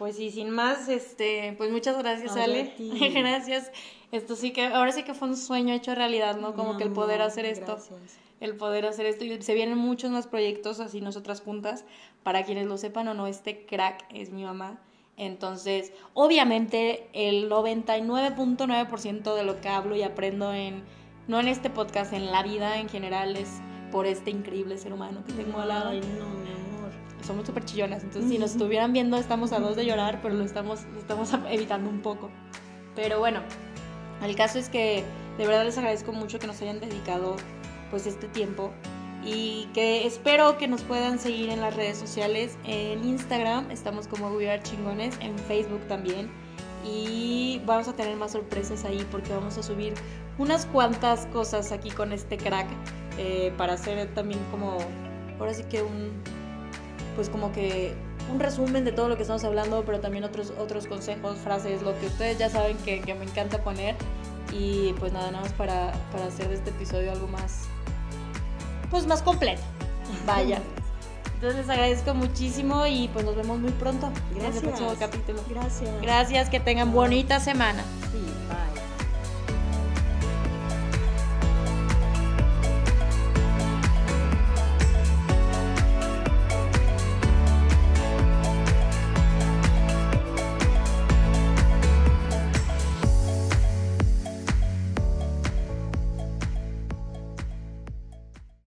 Pues 0.00 0.16
sí, 0.16 0.30
sin 0.30 0.48
más, 0.48 0.88
este, 0.88 1.54
pues 1.58 1.70
muchas 1.70 1.98
gracias, 1.98 2.34
Ale. 2.34 2.72
gracias. 3.14 3.70
Esto 4.12 4.34
sí 4.34 4.50
que, 4.50 4.64
ahora 4.64 4.92
sí 4.92 5.02
que 5.02 5.12
fue 5.12 5.28
un 5.28 5.36
sueño 5.36 5.74
hecho 5.74 5.94
realidad, 5.94 6.38
¿no? 6.38 6.54
Como 6.54 6.72
no, 6.72 6.78
que 6.78 6.84
el 6.84 6.90
poder 6.90 7.20
hacer 7.20 7.44
esto. 7.44 7.74
Gracias. 7.74 8.18
El 8.40 8.56
poder 8.56 8.86
hacer 8.86 9.04
esto. 9.04 9.26
Y 9.26 9.42
se 9.42 9.52
vienen 9.52 9.76
muchos 9.76 10.10
más 10.10 10.26
proyectos 10.26 10.80
así 10.80 11.02
nosotras 11.02 11.42
juntas. 11.42 11.84
Para 12.22 12.44
quienes 12.46 12.66
lo 12.66 12.78
sepan 12.78 13.08
o 13.08 13.14
no, 13.14 13.26
este 13.26 13.66
crack 13.66 14.06
es 14.08 14.30
mi 14.30 14.42
mamá. 14.42 14.80
Entonces, 15.18 15.92
obviamente, 16.14 17.10
el 17.12 17.50
99.9% 17.50 19.34
de 19.34 19.44
lo 19.44 19.60
que 19.60 19.68
hablo 19.68 19.96
y 19.96 20.02
aprendo 20.02 20.54
en, 20.54 20.82
no 21.28 21.40
en 21.40 21.48
este 21.48 21.68
podcast, 21.68 22.14
en 22.14 22.32
la 22.32 22.42
vida 22.42 22.78
en 22.78 22.88
general, 22.88 23.36
es 23.36 23.60
por 23.92 24.06
este 24.06 24.30
increíble 24.30 24.78
ser 24.78 24.94
humano 24.94 25.22
que 25.26 25.34
tengo 25.34 25.58
al 25.58 25.68
lado. 25.68 25.90
Ay, 25.90 26.00
no, 26.00 26.59
somos 27.24 27.46
súper 27.46 27.64
chillonas, 27.64 28.02
entonces 28.02 28.30
si 28.30 28.38
nos 28.38 28.52
estuvieran 28.52 28.92
viendo 28.92 29.16
estamos 29.16 29.52
a 29.52 29.60
dos 29.60 29.76
de 29.76 29.86
llorar, 29.86 30.20
pero 30.22 30.34
lo 30.34 30.44
estamos, 30.44 30.84
lo 30.92 30.98
estamos 31.00 31.32
evitando 31.50 31.90
un 31.90 32.00
poco. 32.00 32.30
Pero 32.94 33.18
bueno, 33.18 33.40
el 34.22 34.34
caso 34.36 34.58
es 34.58 34.68
que 34.68 35.04
de 35.38 35.46
verdad 35.46 35.64
les 35.64 35.78
agradezco 35.78 36.12
mucho 36.12 36.38
que 36.38 36.46
nos 36.46 36.60
hayan 36.62 36.80
dedicado 36.80 37.36
pues 37.90 38.06
este 38.06 38.28
tiempo 38.28 38.72
y 39.24 39.68
que 39.74 40.06
espero 40.06 40.56
que 40.56 40.68
nos 40.68 40.82
puedan 40.82 41.18
seguir 41.18 41.50
en 41.50 41.60
las 41.60 41.76
redes 41.76 41.98
sociales, 41.98 42.56
en 42.64 43.04
Instagram 43.04 43.70
estamos 43.70 44.06
como 44.06 44.30
We 44.30 44.50
Are 44.50 44.62
Chingones, 44.62 45.16
en 45.20 45.38
Facebook 45.38 45.80
también. 45.88 46.30
Y 46.84 47.60
vamos 47.66 47.88
a 47.88 47.92
tener 47.92 48.16
más 48.16 48.32
sorpresas 48.32 48.84
ahí 48.86 49.06
porque 49.10 49.30
vamos 49.32 49.58
a 49.58 49.62
subir 49.62 49.92
unas 50.38 50.64
cuantas 50.66 51.26
cosas 51.26 51.72
aquí 51.72 51.90
con 51.90 52.12
este 52.12 52.38
crack 52.38 52.66
eh, 53.18 53.52
para 53.58 53.74
hacer 53.74 54.08
también 54.14 54.40
como, 54.50 54.78
ahora 55.38 55.52
sí 55.52 55.64
que 55.64 55.82
un, 55.82 56.10
pues 57.16 57.28
como 57.28 57.52
que 57.52 57.94
un 58.32 58.40
resumen 58.40 58.84
de 58.84 58.92
todo 58.92 59.08
lo 59.08 59.16
que 59.16 59.22
estamos 59.22 59.44
hablando, 59.44 59.84
pero 59.84 60.00
también 60.00 60.24
otros, 60.24 60.52
otros 60.58 60.86
consejos, 60.86 61.38
frases, 61.38 61.82
lo 61.82 61.98
que 61.98 62.06
ustedes 62.06 62.38
ya 62.38 62.48
saben 62.48 62.76
que, 62.78 63.00
que 63.00 63.14
me 63.14 63.24
encanta 63.24 63.62
poner. 63.62 63.96
Y 64.52 64.94
pues 64.94 65.12
nada, 65.12 65.30
nada 65.30 65.44
más 65.44 65.52
para, 65.52 65.92
para 66.10 66.26
hacer 66.26 66.48
de 66.48 66.54
este 66.54 66.70
episodio 66.70 67.12
algo 67.12 67.28
más, 67.28 67.66
pues 68.90 69.06
más 69.06 69.22
completo. 69.22 69.62
Vaya. 70.26 70.60
Entonces 71.34 71.60
les 71.60 71.70
agradezco 71.70 72.12
muchísimo 72.14 72.86
y 72.86 73.08
pues 73.08 73.24
nos 73.24 73.34
vemos 73.34 73.58
muy 73.58 73.70
pronto 73.72 74.10
Gracias. 74.34 74.56
en 74.56 74.56
el 74.56 74.60
próximo 74.62 74.94
capítulo. 74.98 75.42
Gracias. 75.48 76.02
Gracias, 76.02 76.50
que 76.50 76.60
tengan 76.60 76.92
bonita 76.92 77.40
semana. 77.40 77.82
Sí. 78.12 78.29